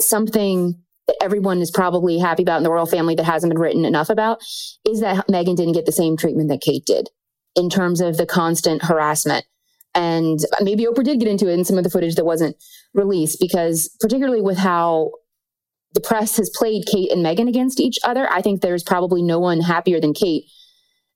something 0.00 0.82
that 1.06 1.16
everyone 1.22 1.60
is 1.60 1.70
probably 1.70 2.18
happy 2.18 2.42
about 2.42 2.58
in 2.58 2.62
the 2.62 2.70
royal 2.70 2.86
family 2.86 3.14
that 3.14 3.24
hasn't 3.24 3.52
been 3.52 3.60
written 3.60 3.84
enough 3.84 4.10
about 4.10 4.42
is 4.84 5.00
that 5.00 5.26
Meghan 5.28 5.56
didn't 5.56 5.74
get 5.74 5.86
the 5.86 5.92
same 5.92 6.16
treatment 6.16 6.48
that 6.48 6.60
Kate 6.60 6.84
did 6.84 7.08
in 7.54 7.70
terms 7.70 8.00
of 8.00 8.16
the 8.16 8.26
constant 8.26 8.82
harassment. 8.84 9.44
And 9.94 10.40
maybe 10.60 10.84
Oprah 10.84 11.04
did 11.04 11.20
get 11.20 11.28
into 11.28 11.48
it 11.48 11.54
in 11.54 11.64
some 11.64 11.78
of 11.78 11.84
the 11.84 11.90
footage 11.90 12.16
that 12.16 12.26
wasn't 12.26 12.56
released 12.92 13.40
because, 13.40 13.88
particularly 14.00 14.42
with 14.42 14.58
how 14.58 15.12
the 15.94 16.00
press 16.00 16.36
has 16.36 16.50
played 16.54 16.84
Kate 16.86 17.10
and 17.10 17.24
Meghan 17.24 17.48
against 17.48 17.80
each 17.80 17.98
other, 18.04 18.30
I 18.30 18.42
think 18.42 18.60
there's 18.60 18.82
probably 18.82 19.22
no 19.22 19.38
one 19.38 19.60
happier 19.60 20.00
than 20.00 20.12
Kate 20.12 20.44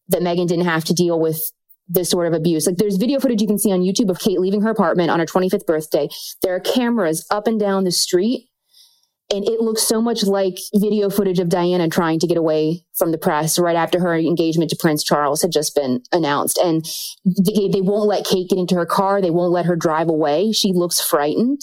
that 0.09 0.23
Meghan 0.23 0.49
didn't 0.49 0.65
have 0.65 0.85
to 0.85 0.95
deal 0.95 1.21
with 1.21 1.43
this 1.89 2.09
sort 2.09 2.27
of 2.27 2.33
abuse. 2.33 2.67
Like 2.67 2.77
there's 2.77 2.97
video 2.97 3.21
footage 3.21 3.43
you 3.43 3.49
can 3.49 3.59
see 3.59 3.73
on 3.73 3.81
YouTube 3.81 4.11
of 4.11 4.21
Kate 4.21 4.41
leaving 4.41 4.63
her 4.63 4.71
apartment 4.71 5.11
on 5.11 5.19
her 5.19 5.27
25th 5.27 5.67
birthday. 5.67 6.09
There 6.41 6.55
are 6.55 6.61
cameras 6.61 7.27
up 7.31 7.47
and 7.47 7.59
down 7.59 7.85
the 7.85 7.91
street 7.91 8.50
And 9.33 9.49
it 9.49 9.61
looks 9.61 9.83
so 9.83 10.03
much 10.03 10.25
like 10.25 10.59
video 10.75 11.09
footage 11.09 11.39
of 11.39 11.49
Diana 11.49 11.89
trying 11.89 12.19
to 12.19 12.27
get 12.27 12.37
away 12.37 12.85
from 12.95 13.13
the 13.13 13.19
press 13.19 13.61
right 13.61 13.77
after 13.77 14.01
her 14.01 14.17
engagement 14.17 14.71
to 14.71 14.77
Prince 14.77 15.05
Charles 15.05 15.41
had 15.41 15.53
just 15.53 15.75
been 15.75 16.03
announced. 16.13 16.59
And 16.59 16.85
they, 17.25 17.69
they 17.69 17.81
won't 17.81 18.09
let 18.09 18.27
Kate 18.27 18.49
get 18.49 18.59
into 18.59 18.75
her 18.75 18.87
car. 18.87 19.21
They 19.21 19.31
won't 19.31 19.53
let 19.53 19.67
her 19.67 19.77
drive 19.77 20.09
away. 20.09 20.51
She 20.51 20.73
looks 20.73 21.01
frightened. 21.01 21.63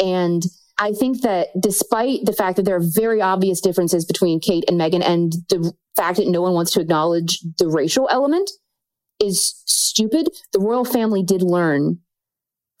And 0.00 0.42
I 0.78 0.92
think 0.92 1.22
that 1.22 1.48
despite 1.60 2.24
the 2.24 2.32
fact 2.32 2.56
that 2.56 2.64
there 2.64 2.76
are 2.76 2.80
very 2.80 3.20
obvious 3.20 3.60
differences 3.60 4.04
between 4.04 4.40
Kate 4.40 4.64
and 4.68 4.80
Meghan 4.80 5.04
and 5.04 5.32
the 5.48 5.72
fact 5.96 6.18
that 6.18 6.28
no 6.28 6.42
one 6.42 6.54
wants 6.54 6.72
to 6.72 6.80
acknowledge 6.80 7.40
the 7.58 7.68
racial 7.68 8.08
element 8.10 8.50
is 9.20 9.62
stupid, 9.66 10.28
the 10.52 10.60
royal 10.60 10.84
family 10.84 11.22
did 11.22 11.42
learn 11.42 11.98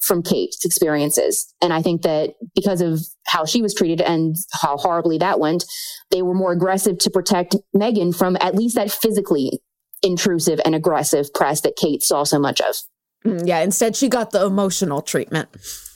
from 0.00 0.22
Kate's 0.22 0.64
experiences. 0.64 1.52
And 1.60 1.72
I 1.72 1.82
think 1.82 2.02
that 2.02 2.34
because 2.54 2.80
of 2.80 3.00
how 3.26 3.44
she 3.44 3.62
was 3.62 3.74
treated 3.74 4.00
and 4.00 4.36
how 4.52 4.76
horribly 4.76 5.18
that 5.18 5.40
went, 5.40 5.64
they 6.10 6.22
were 6.22 6.34
more 6.34 6.52
aggressive 6.52 6.98
to 6.98 7.10
protect 7.10 7.56
Meghan 7.74 8.16
from 8.16 8.36
at 8.40 8.54
least 8.54 8.76
that 8.76 8.90
physically 8.90 9.60
intrusive 10.02 10.60
and 10.64 10.74
aggressive 10.74 11.32
press 11.34 11.60
that 11.62 11.76
Kate 11.76 12.02
saw 12.02 12.24
so 12.24 12.38
much 12.38 12.60
of. 12.60 12.76
Mm, 13.24 13.46
yeah, 13.46 13.60
instead 13.60 13.96
she 13.96 14.08
got 14.08 14.30
the 14.30 14.44
emotional 14.44 15.02
treatment. 15.02 15.48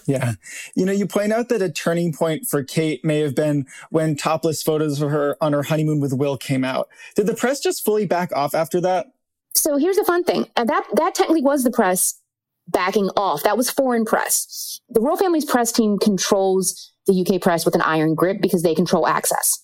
Yeah. 0.07 0.33
You 0.75 0.85
know, 0.85 0.93
you 0.93 1.07
point 1.07 1.33
out 1.33 1.49
that 1.51 1.63
a 1.63 1.71
turning 1.71 2.13
point 2.13 2.47
for 2.47 2.65
Kate 2.65 3.05
may 3.05 3.21
have 3.21 3.37
been 3.37 3.67
when 3.91 4.17
topless 4.17 4.63
photos 4.63 5.01
of 5.01 5.11
her 5.11 5.37
on 5.41 5.53
her 5.53 5.63
honeymoon 5.63 6.01
with 6.01 6.13
Will 6.13 6.37
came 6.37 6.65
out. 6.65 6.89
Did 7.15 7.29
the 7.29 7.35
press 7.35 7.61
just 7.61 7.85
fully 7.85 8.07
back 8.07 8.35
off 8.35 8.55
after 8.55 8.81
that? 8.81 9.07
So 9.55 9.77
here's 9.77 9.97
the 9.97 10.05
fun 10.05 10.25
thing. 10.25 10.47
And 10.57 10.69
that 10.69 10.85
that 10.95 11.15
technically 11.15 11.43
was 11.43 11.63
the 11.63 11.71
press 11.71 12.21
backing 12.73 13.11
off. 13.17 13.43
That 13.43 13.57
was 13.57 13.71
foreign 13.71 14.05
press. 14.05 14.81
The 14.89 15.01
royal 15.01 15.17
family's 15.17 15.45
press 15.45 15.73
team 15.73 15.99
controls 15.99 16.93
the 17.07 17.27
UK 17.27 17.41
press 17.41 17.65
with 17.65 17.75
an 17.75 17.83
iron 17.83 18.15
grip 18.15 18.41
because 18.41 18.63
they 18.63 18.75
control 18.75 19.07
access. 19.07 19.59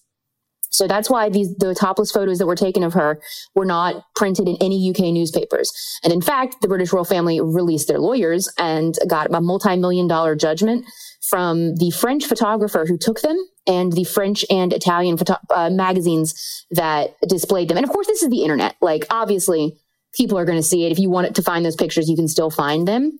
So 0.70 0.86
that's 0.86 1.08
why 1.08 1.30
these 1.30 1.54
the 1.56 1.74
topless 1.74 2.10
photos 2.10 2.38
that 2.38 2.46
were 2.46 2.56
taken 2.56 2.82
of 2.82 2.92
her 2.92 3.20
were 3.54 3.64
not 3.64 4.02
printed 4.14 4.48
in 4.48 4.56
any 4.60 4.90
UK 4.90 5.12
newspapers. 5.12 5.72
And 6.04 6.12
in 6.12 6.20
fact, 6.20 6.56
the 6.60 6.68
British 6.68 6.92
royal 6.92 7.04
family 7.04 7.40
released 7.40 7.88
their 7.88 7.98
lawyers 7.98 8.52
and 8.58 8.94
got 9.08 9.32
a 9.34 9.40
multi-million 9.40 10.08
dollar 10.08 10.36
judgment 10.36 10.84
from 11.22 11.74
the 11.76 11.90
French 11.90 12.26
photographer 12.26 12.84
who 12.86 12.98
took 12.98 13.20
them 13.20 13.36
and 13.66 13.92
the 13.92 14.04
French 14.04 14.44
and 14.50 14.72
Italian 14.72 15.16
photo- 15.16 15.36
uh, 15.50 15.70
magazines 15.70 16.66
that 16.70 17.14
displayed 17.26 17.68
them. 17.68 17.76
And 17.76 17.84
of 17.84 17.92
course, 17.92 18.06
this 18.06 18.22
is 18.22 18.30
the 18.30 18.42
internet. 18.42 18.76
Like 18.80 19.06
obviously, 19.10 19.78
people 20.18 20.36
are 20.36 20.44
going 20.44 20.58
to 20.58 20.62
see 20.62 20.84
it. 20.84 20.92
If 20.92 20.98
you 20.98 21.08
want 21.08 21.34
to 21.34 21.42
find 21.42 21.64
those 21.64 21.76
pictures, 21.76 22.10
you 22.10 22.16
can 22.16 22.28
still 22.28 22.50
find 22.50 22.86
them. 22.86 23.18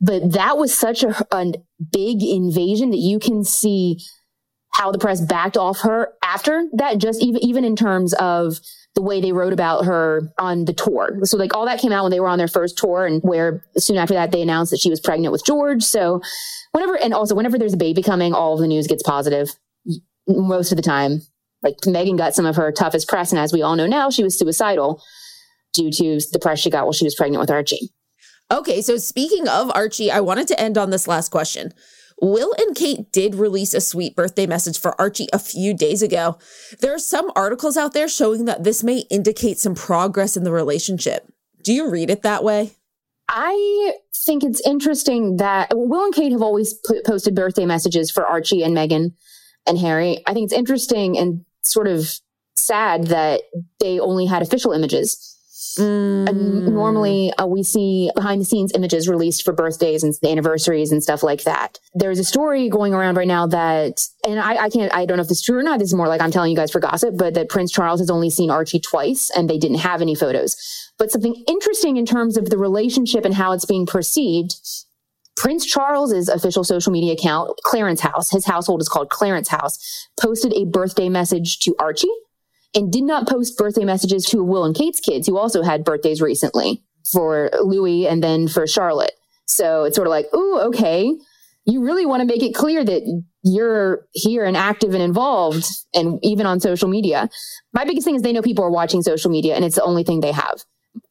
But 0.00 0.32
that 0.32 0.58
was 0.58 0.76
such 0.76 1.04
a, 1.04 1.26
a 1.30 1.52
big 1.92 2.22
invasion 2.22 2.90
that 2.90 2.98
you 2.98 3.18
can 3.18 3.44
see 3.44 3.98
how 4.72 4.90
the 4.90 4.98
press 4.98 5.20
backed 5.20 5.56
off 5.56 5.80
her 5.80 6.12
after 6.24 6.66
that, 6.72 6.98
just 6.98 7.22
even, 7.22 7.42
even 7.44 7.64
in 7.64 7.76
terms 7.76 8.12
of 8.14 8.58
the 8.94 9.02
way 9.02 9.20
they 9.20 9.32
wrote 9.32 9.52
about 9.52 9.84
her 9.84 10.32
on 10.38 10.64
the 10.64 10.72
tour. 10.72 11.18
So 11.24 11.36
like 11.36 11.54
all 11.54 11.66
that 11.66 11.80
came 11.80 11.92
out 11.92 12.02
when 12.02 12.10
they 12.10 12.20
were 12.20 12.28
on 12.28 12.38
their 12.38 12.48
first 12.48 12.76
tour 12.76 13.06
and 13.06 13.22
where 13.22 13.64
soon 13.78 13.96
after 13.96 14.14
that 14.14 14.32
they 14.32 14.42
announced 14.42 14.70
that 14.70 14.80
she 14.80 14.90
was 14.90 15.00
pregnant 15.00 15.32
with 15.32 15.44
George. 15.44 15.82
So 15.82 16.20
whenever, 16.72 16.96
and 16.96 17.14
also 17.14 17.34
whenever 17.34 17.58
there's 17.58 17.74
a 17.74 17.78
baby 17.78 18.02
coming, 18.02 18.34
all 18.34 18.54
of 18.54 18.60
the 18.60 18.66
news 18.66 18.86
gets 18.86 19.02
positive 19.02 19.50
most 20.26 20.72
of 20.72 20.76
the 20.76 20.82
time. 20.82 21.22
Like 21.62 21.76
Meghan 21.86 22.18
got 22.18 22.34
some 22.34 22.44
of 22.44 22.56
her 22.56 22.72
toughest 22.72 23.08
press. 23.08 23.30
And 23.30 23.38
as 23.38 23.52
we 23.52 23.62
all 23.62 23.76
know 23.76 23.86
now, 23.86 24.10
she 24.10 24.24
was 24.24 24.38
suicidal 24.38 25.02
due 25.72 25.90
to 25.90 26.20
the 26.32 26.38
press 26.38 26.60
she 26.60 26.70
got 26.70 26.84
while 26.84 26.92
she 26.92 27.04
was 27.04 27.14
pregnant 27.14 27.40
with 27.40 27.50
Archie. 27.50 27.90
Okay, 28.50 28.82
so 28.82 28.96
speaking 28.96 29.48
of 29.48 29.70
Archie, 29.74 30.10
I 30.10 30.20
wanted 30.20 30.48
to 30.48 30.60
end 30.60 30.76
on 30.76 30.90
this 30.90 31.08
last 31.08 31.30
question. 31.30 31.72
Will 32.20 32.54
and 32.58 32.76
Kate 32.76 33.10
did 33.10 33.34
release 33.34 33.74
a 33.74 33.80
sweet 33.80 34.14
birthday 34.14 34.46
message 34.46 34.78
for 34.78 34.98
Archie 35.00 35.28
a 35.32 35.38
few 35.38 35.74
days 35.74 36.02
ago. 36.02 36.38
There 36.80 36.94
are 36.94 36.98
some 36.98 37.32
articles 37.34 37.76
out 37.76 37.94
there 37.94 38.08
showing 38.08 38.44
that 38.44 38.62
this 38.62 38.84
may 38.84 38.98
indicate 39.10 39.58
some 39.58 39.74
progress 39.74 40.36
in 40.36 40.44
the 40.44 40.52
relationship. 40.52 41.26
Do 41.64 41.72
you 41.72 41.88
read 41.88 42.10
it 42.10 42.22
that 42.22 42.44
way? 42.44 42.72
I 43.28 43.94
think 44.14 44.44
it's 44.44 44.60
interesting 44.66 45.38
that 45.38 45.70
Will 45.72 46.04
and 46.04 46.14
Kate 46.14 46.32
have 46.32 46.42
always 46.42 46.74
put, 46.74 47.04
posted 47.04 47.34
birthday 47.34 47.64
messages 47.64 48.10
for 48.10 48.26
Archie 48.26 48.62
and 48.62 48.76
Meghan 48.76 49.14
and 49.66 49.78
Harry. 49.78 50.22
I 50.26 50.34
think 50.34 50.44
it's 50.44 50.52
interesting 50.52 51.16
and 51.16 51.44
sort 51.62 51.88
of 51.88 52.08
sad 52.54 53.06
that 53.06 53.40
they 53.80 53.98
only 53.98 54.26
had 54.26 54.42
official 54.42 54.72
images 54.72 55.31
Mm. 55.78 56.68
normally, 56.72 57.32
uh, 57.34 57.46
we 57.46 57.62
see 57.62 58.10
behind 58.14 58.40
the 58.40 58.44
scenes 58.44 58.72
images 58.74 59.08
released 59.08 59.44
for 59.44 59.52
birthdays 59.52 60.02
and 60.02 60.14
anniversaries 60.24 60.92
and 60.92 61.02
stuff 61.02 61.22
like 61.22 61.44
that. 61.44 61.78
There's 61.94 62.18
a 62.18 62.24
story 62.24 62.68
going 62.68 62.94
around 62.94 63.16
right 63.16 63.28
now 63.28 63.46
that, 63.46 64.06
and 64.26 64.40
I, 64.40 64.64
I 64.64 64.70
can't, 64.70 64.92
I 64.94 65.06
don't 65.06 65.16
know 65.16 65.22
if 65.22 65.28
this 65.28 65.38
is 65.38 65.44
true 65.44 65.58
or 65.58 65.62
not. 65.62 65.78
This 65.78 65.88
is 65.88 65.94
more 65.94 66.08
like 66.08 66.20
I'm 66.20 66.30
telling 66.30 66.50
you 66.50 66.56
guys 66.56 66.70
for 66.70 66.80
gossip, 66.80 67.16
but 67.16 67.34
that 67.34 67.48
Prince 67.48 67.72
Charles 67.72 68.00
has 68.00 68.10
only 68.10 68.30
seen 68.30 68.50
Archie 68.50 68.80
twice 68.80 69.30
and 69.34 69.48
they 69.48 69.58
didn't 69.58 69.78
have 69.78 70.02
any 70.02 70.14
photos. 70.14 70.56
But 70.98 71.10
something 71.10 71.42
interesting 71.48 71.96
in 71.96 72.06
terms 72.06 72.36
of 72.36 72.50
the 72.50 72.58
relationship 72.58 73.24
and 73.24 73.34
how 73.34 73.52
it's 73.52 73.64
being 73.64 73.86
perceived. 73.86 74.54
Prince 75.36 75.64
Charles's 75.64 76.28
official 76.28 76.62
social 76.62 76.92
media 76.92 77.14
account, 77.14 77.58
Clarence 77.64 78.00
House, 78.00 78.30
his 78.30 78.44
household 78.44 78.80
is 78.80 78.88
called 78.88 79.10
Clarence 79.10 79.48
House, 79.48 80.08
posted 80.20 80.52
a 80.52 80.66
birthday 80.66 81.08
message 81.08 81.58
to 81.60 81.74
Archie 81.78 82.12
and 82.74 82.92
did 82.92 83.04
not 83.04 83.28
post 83.28 83.56
birthday 83.56 83.84
messages 83.84 84.24
to 84.26 84.42
Will 84.42 84.64
and 84.64 84.74
Kate's 84.74 85.00
kids, 85.00 85.26
who 85.26 85.36
also 85.36 85.62
had 85.62 85.84
birthdays 85.84 86.20
recently 86.20 86.82
for 87.10 87.50
Louis 87.62 88.06
and 88.06 88.22
then 88.22 88.48
for 88.48 88.66
Charlotte. 88.66 89.12
So 89.46 89.84
it's 89.84 89.96
sort 89.96 90.06
of 90.06 90.10
like, 90.10 90.26
ooh, 90.34 90.60
okay. 90.60 91.12
You 91.64 91.84
really 91.84 92.06
want 92.06 92.20
to 92.20 92.26
make 92.26 92.42
it 92.42 92.54
clear 92.54 92.84
that 92.84 93.22
you're 93.44 94.06
here 94.12 94.44
and 94.44 94.56
active 94.56 94.94
and 94.94 95.02
involved, 95.02 95.64
and 95.94 96.18
even 96.22 96.46
on 96.46 96.58
social 96.58 96.88
media. 96.88 97.28
My 97.72 97.84
biggest 97.84 98.04
thing 98.04 98.16
is 98.16 98.22
they 98.22 98.32
know 98.32 98.42
people 98.42 98.64
are 98.64 98.70
watching 98.70 99.02
social 99.02 99.30
media, 99.30 99.54
and 99.54 99.64
it's 99.64 99.76
the 99.76 99.84
only 99.84 100.02
thing 100.02 100.20
they 100.20 100.32
have. 100.32 100.62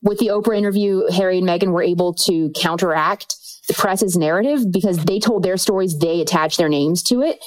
With 0.02 0.20
the 0.20 0.28
Oprah 0.28 0.58
interview, 0.58 1.04
Harry 1.12 1.38
and 1.38 1.48
Meghan 1.48 1.72
were 1.72 1.84
able 1.84 2.14
to 2.26 2.52
counteract 2.52 3.36
the 3.68 3.74
press's 3.74 4.18
narrative 4.18 4.72
because 4.72 5.06
they 5.06 5.20
told 5.20 5.44
their 5.44 5.58
stories, 5.58 5.98
they 5.98 6.20
attached 6.20 6.58
their 6.58 6.70
names 6.70 7.04
to 7.04 7.22
it 7.22 7.40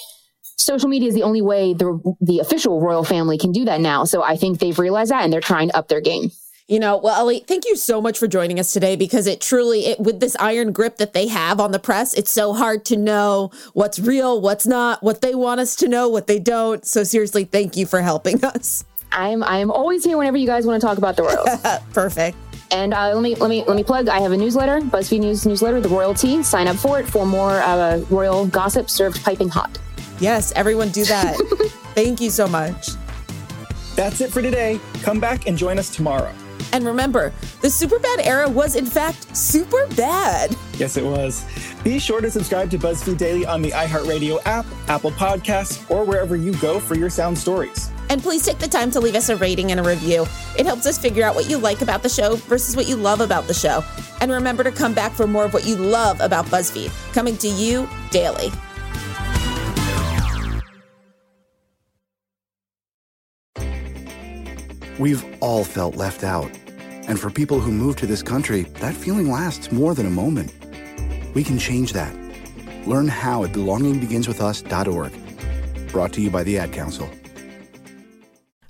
social 0.56 0.88
media 0.88 1.08
is 1.08 1.14
the 1.14 1.22
only 1.22 1.42
way 1.42 1.74
the 1.74 2.16
the 2.20 2.38
official 2.38 2.80
royal 2.80 3.04
family 3.04 3.38
can 3.38 3.52
do 3.52 3.64
that 3.64 3.80
now. 3.80 4.04
So 4.04 4.22
I 4.22 4.36
think 4.36 4.58
they've 4.58 4.78
realized 4.78 5.10
that 5.10 5.24
and 5.24 5.32
they're 5.32 5.40
trying 5.40 5.68
to 5.68 5.76
up 5.76 5.88
their 5.88 6.00
game. 6.00 6.30
You 6.66 6.80
know, 6.80 6.96
well, 6.96 7.20
Ellie, 7.20 7.44
thank 7.46 7.66
you 7.66 7.76
so 7.76 8.00
much 8.00 8.18
for 8.18 8.26
joining 8.26 8.58
us 8.58 8.72
today 8.72 8.96
because 8.96 9.26
it 9.26 9.42
truly, 9.42 9.84
it, 9.84 10.00
with 10.00 10.20
this 10.20 10.34
iron 10.40 10.72
grip 10.72 10.96
that 10.96 11.12
they 11.12 11.28
have 11.28 11.60
on 11.60 11.72
the 11.72 11.78
press, 11.78 12.14
it's 12.14 12.30
so 12.30 12.54
hard 12.54 12.86
to 12.86 12.96
know 12.96 13.50
what's 13.74 13.98
real, 13.98 14.40
what's 14.40 14.66
not, 14.66 15.02
what 15.02 15.20
they 15.20 15.34
want 15.34 15.60
us 15.60 15.76
to 15.76 15.88
know, 15.88 16.08
what 16.08 16.26
they 16.26 16.38
don't. 16.38 16.86
So 16.86 17.04
seriously, 17.04 17.44
thank 17.44 17.76
you 17.76 17.84
for 17.84 18.00
helping 18.00 18.42
us. 18.44 18.84
I'm 19.12 19.44
I'm 19.44 19.70
always 19.70 20.04
here 20.04 20.16
whenever 20.16 20.38
you 20.38 20.46
guys 20.46 20.66
want 20.66 20.80
to 20.80 20.86
talk 20.86 20.96
about 20.96 21.16
the 21.16 21.22
royals. 21.22 21.82
Perfect. 21.92 22.36
And 22.70 22.94
uh, 22.94 23.12
let 23.12 23.22
me 23.22 23.34
let 23.36 23.50
me 23.50 23.62
let 23.64 23.76
me 23.76 23.84
plug. 23.84 24.08
I 24.08 24.20
have 24.20 24.32
a 24.32 24.36
newsletter, 24.36 24.80
BuzzFeed 24.80 25.20
News 25.20 25.46
newsletter, 25.46 25.80
The 25.80 25.90
Royalty. 25.90 26.42
Sign 26.42 26.66
up 26.66 26.76
for 26.76 26.98
it 26.98 27.06
for 27.06 27.26
more 27.26 27.60
uh, 27.60 27.98
royal 28.10 28.46
gossip 28.46 28.88
served 28.88 29.22
piping 29.22 29.50
hot. 29.50 29.78
Yes, 30.20 30.52
everyone 30.52 30.90
do 30.90 31.04
that. 31.04 31.36
Thank 31.94 32.20
you 32.20 32.30
so 32.30 32.46
much. 32.46 32.90
That's 33.94 34.20
it 34.20 34.32
for 34.32 34.42
today. 34.42 34.80
Come 35.02 35.20
back 35.20 35.46
and 35.46 35.56
join 35.56 35.78
us 35.78 35.94
tomorrow. 35.94 36.32
And 36.72 36.84
remember, 36.84 37.32
the 37.60 37.70
super 37.70 38.00
bad 38.00 38.20
era 38.20 38.48
was 38.48 38.74
in 38.74 38.84
fact 38.86 39.36
super 39.36 39.86
bad. 39.94 40.56
Yes, 40.76 40.96
it 40.96 41.04
was. 41.04 41.44
Be 41.84 42.00
sure 42.00 42.20
to 42.20 42.30
subscribe 42.30 42.70
to 42.70 42.78
BuzzFeed 42.78 43.16
Daily 43.16 43.46
on 43.46 43.62
the 43.62 43.70
iHeartRadio 43.70 44.40
app, 44.44 44.66
Apple 44.88 45.12
Podcasts, 45.12 45.88
or 45.88 46.04
wherever 46.04 46.34
you 46.34 46.52
go 46.54 46.80
for 46.80 46.96
your 46.96 47.10
sound 47.10 47.38
stories. 47.38 47.90
And 48.10 48.22
please 48.22 48.44
take 48.44 48.58
the 48.58 48.68
time 48.68 48.90
to 48.90 49.00
leave 49.00 49.14
us 49.14 49.28
a 49.28 49.36
rating 49.36 49.70
and 49.70 49.78
a 49.78 49.84
review. 49.84 50.26
It 50.58 50.66
helps 50.66 50.86
us 50.86 50.98
figure 50.98 51.24
out 51.24 51.34
what 51.36 51.48
you 51.48 51.58
like 51.58 51.80
about 51.80 52.02
the 52.02 52.08
show 52.08 52.36
versus 52.36 52.76
what 52.76 52.88
you 52.88 52.96
love 52.96 53.20
about 53.20 53.46
the 53.46 53.54
show. 53.54 53.84
And 54.20 54.30
remember 54.32 54.64
to 54.64 54.72
come 54.72 54.94
back 54.94 55.12
for 55.12 55.26
more 55.26 55.44
of 55.44 55.54
what 55.54 55.66
you 55.66 55.76
love 55.76 56.20
about 56.20 56.46
BuzzFeed, 56.46 56.90
coming 57.12 57.36
to 57.38 57.48
you 57.48 57.88
daily. 58.10 58.50
We've 64.98 65.24
all 65.40 65.64
felt 65.64 65.96
left 65.96 66.22
out. 66.22 66.50
And 67.08 67.18
for 67.18 67.30
people 67.30 67.58
who 67.60 67.72
move 67.72 67.96
to 67.96 68.06
this 68.06 68.22
country, 68.22 68.62
that 68.80 68.94
feeling 68.94 69.30
lasts 69.30 69.72
more 69.72 69.94
than 69.94 70.06
a 70.06 70.10
moment. 70.10 70.54
We 71.34 71.42
can 71.42 71.58
change 71.58 71.92
that. 71.94 72.14
Learn 72.86 73.08
how 73.08 73.44
at 73.44 73.50
belongingbeginswithus.org. 73.52 75.12
Brought 75.88 76.12
to 76.12 76.20
you 76.20 76.30
by 76.30 76.44
the 76.44 76.58
Ad 76.58 76.72
Council. 76.72 77.08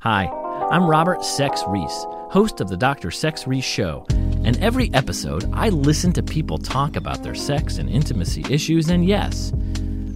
Hi, 0.00 0.26
I'm 0.70 0.88
Robert 0.88 1.24
Sex 1.24 1.62
Reese, 1.66 2.06
host 2.30 2.60
of 2.60 2.68
the 2.68 2.76
Dr. 2.76 3.10
Sex 3.10 3.46
Reese 3.46 3.64
Show. 3.64 4.06
And 4.44 4.62
every 4.62 4.92
episode, 4.92 5.50
I 5.54 5.70
listen 5.70 6.12
to 6.14 6.22
people 6.22 6.58
talk 6.58 6.96
about 6.96 7.22
their 7.22 7.34
sex 7.34 7.78
and 7.78 7.88
intimacy 7.88 8.44
issues, 8.50 8.88
and 8.90 9.06
yes, 9.06 9.52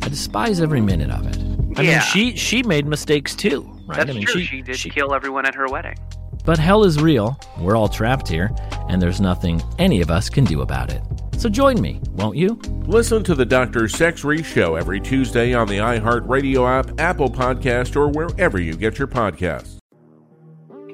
I 0.03 0.09
despise 0.09 0.61
every 0.61 0.81
minute 0.81 1.11
of 1.11 1.27
it. 1.27 1.48
I 1.79 1.83
Yeah. 1.83 1.91
mean, 1.93 2.01
she 2.01 2.37
she 2.37 2.63
made 2.63 2.87
mistakes 2.87 3.35
too, 3.35 3.63
right? 3.87 3.99
That's 3.99 4.11
I 4.11 4.15
mean, 4.15 4.27
true. 4.27 4.41
She, 4.43 4.63
did 4.63 4.77
kill 4.79 5.15
everyone 5.15 5.47
at 5.47 5.55
her 5.55 5.67
wedding. 5.69 5.97
But 6.45 6.59
hell 6.59 6.85
is 6.85 7.01
real. 7.01 7.39
We're 7.59 7.77
all 7.77 7.89
trapped 7.89 8.27
here, 8.29 8.51
and 8.89 9.01
there's 9.01 9.21
nothing 9.21 9.63
any 9.79 10.01
of 10.01 10.11
us 10.11 10.29
can 10.29 10.45
do 10.45 10.63
about 10.63 10.91
it. 10.93 11.03
So 11.37 11.49
join 11.49 11.81
me, 11.81 12.01
won't 12.15 12.37
you? 12.37 12.61
Listen 12.87 13.23
to 13.25 13.35
the 13.35 13.45
Dr. 13.47 13.89
Sex 13.89 14.25
Reese 14.25 14.47
Show 14.47 14.75
every 14.75 14.99
Tuesday 14.99 15.55
on 15.55 15.69
the 15.69 15.79
iHeartRadio 15.79 16.67
app, 16.69 16.99
Apple 17.01 17.31
Podcast, 17.31 17.95
or 17.95 18.09
wherever 18.09 18.61
you 18.61 18.75
get 18.75 18.99
your 18.99 19.07
podcasts. 19.09 19.78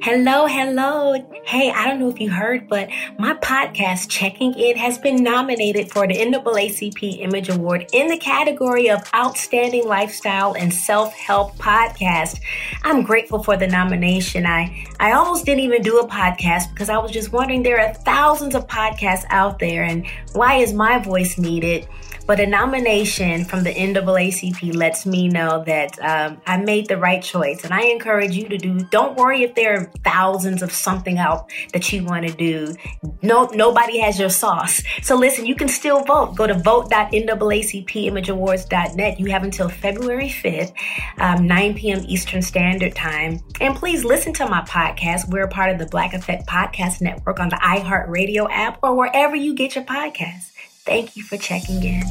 Hello, 0.05 0.47
hello. 0.47 1.15
Hey, 1.47 1.71
I 1.71 1.87
don't 1.87 1.99
know 1.99 2.11
if 2.11 2.21
you 2.21 2.31
heard, 2.31 2.69
but 2.69 2.91
my 3.19 3.33
podcast, 3.37 4.11
Checking 4.11 4.53
In, 4.53 4.77
has 4.77 4.99
been 4.99 5.23
nominated 5.23 5.91
for 5.91 6.07
the 6.07 6.13
NAACP 6.13 7.21
Image 7.23 7.49
Award 7.49 7.87
in 7.95 8.09
the 8.09 8.19
category 8.19 8.91
of 8.91 9.01
Outstanding 9.15 9.89
Lifestyle 9.89 10.53
and 10.57 10.75
Self 10.75 11.15
Help 11.15 11.57
Podcast. 11.57 12.39
I'm 12.83 13.03
grateful 13.03 13.43
for 13.43 13.57
the 13.57 13.67
nomination. 13.67 14.45
I, 14.45 14.87
I 15.01 15.13
almost 15.13 15.47
didn't 15.47 15.65
even 15.65 15.81
do 15.81 15.99
a 15.99 16.07
podcast 16.07 16.71
because 16.75 16.91
I 16.91 16.99
was 16.99 17.11
just 17.11 17.33
wondering 17.33 17.63
there 17.63 17.81
are 17.81 17.95
thousands 17.95 18.55
of 18.55 18.67
podcasts 18.67 19.25
out 19.31 19.59
there, 19.59 19.85
and 19.85 20.07
why 20.35 20.57
is 20.57 20.75
my 20.75 20.99
voice 20.99 21.39
needed? 21.39 21.89
But 22.27 22.41
a 22.41 22.47
nomination 22.47 23.45
from 23.45 23.65
the 23.65 23.75
NAACP 23.75 24.75
lets 24.75 25.05
me 25.05 25.29
know 25.29 25.63
that 25.65 25.99
um, 26.01 26.41
I 26.47 26.57
made 26.57 26.89
the 26.89 26.97
right 26.97 27.23
choice. 27.23 27.65
And 27.65 27.75
I 27.75 27.83
encourage 27.83 28.35
you 28.35 28.49
to 28.49 28.57
do, 28.57 28.79
don't 28.91 29.19
worry 29.19 29.43
if 29.43 29.55
there 29.55 29.79
are 29.79 29.93
thousands 30.05 30.63
of 30.63 30.73
something 30.73 31.19
out 31.19 31.51
that 31.73 31.93
you 31.93 32.03
want 32.05 32.27
to 32.27 32.33
do. 32.33 32.75
No, 33.21 33.51
nobody 33.53 33.99
has 33.99 34.19
your 34.19 34.31
sauce. 34.31 34.83
So 35.03 35.17
listen, 35.17 35.45
you 35.45 35.55
can 35.55 35.69
still 35.69 36.03
vote. 36.05 36.35
Go 36.35 36.47
to 36.47 36.55
vote.naacpimageawards.net. 36.55 39.21
You 39.21 39.27
have 39.27 39.43
until 39.43 39.69
February 39.69 40.31
5th, 40.31 40.73
um, 41.19 41.47
9 41.47 41.75
p.m. 41.75 42.03
Eastern 42.09 42.41
Standard 42.41 42.95
Time. 42.95 43.41
And 43.61 43.77
please 43.77 44.03
listen 44.03 44.33
to 44.35 44.47
my 44.47 44.61
podcast. 44.63 45.29
We're 45.29 45.45
a 45.45 45.49
part 45.49 45.71
of 45.71 45.79
the 45.79 45.85
Black 45.87 46.15
Effect 46.15 46.47
Podcast 46.47 47.03
Network 47.03 47.39
on 47.39 47.51
the 47.51 47.57
iHeartRadio 47.57 48.49
app 48.51 48.79
or 48.83 48.95
wherever 48.95 49.37
you 49.37 49.55
get 49.55 49.75
your 49.75 49.85
podcasts. 49.85 50.54
Thank 50.85 51.17
you 51.17 51.23
for 51.23 51.39
checking 51.39 51.83
in. 51.83 52.03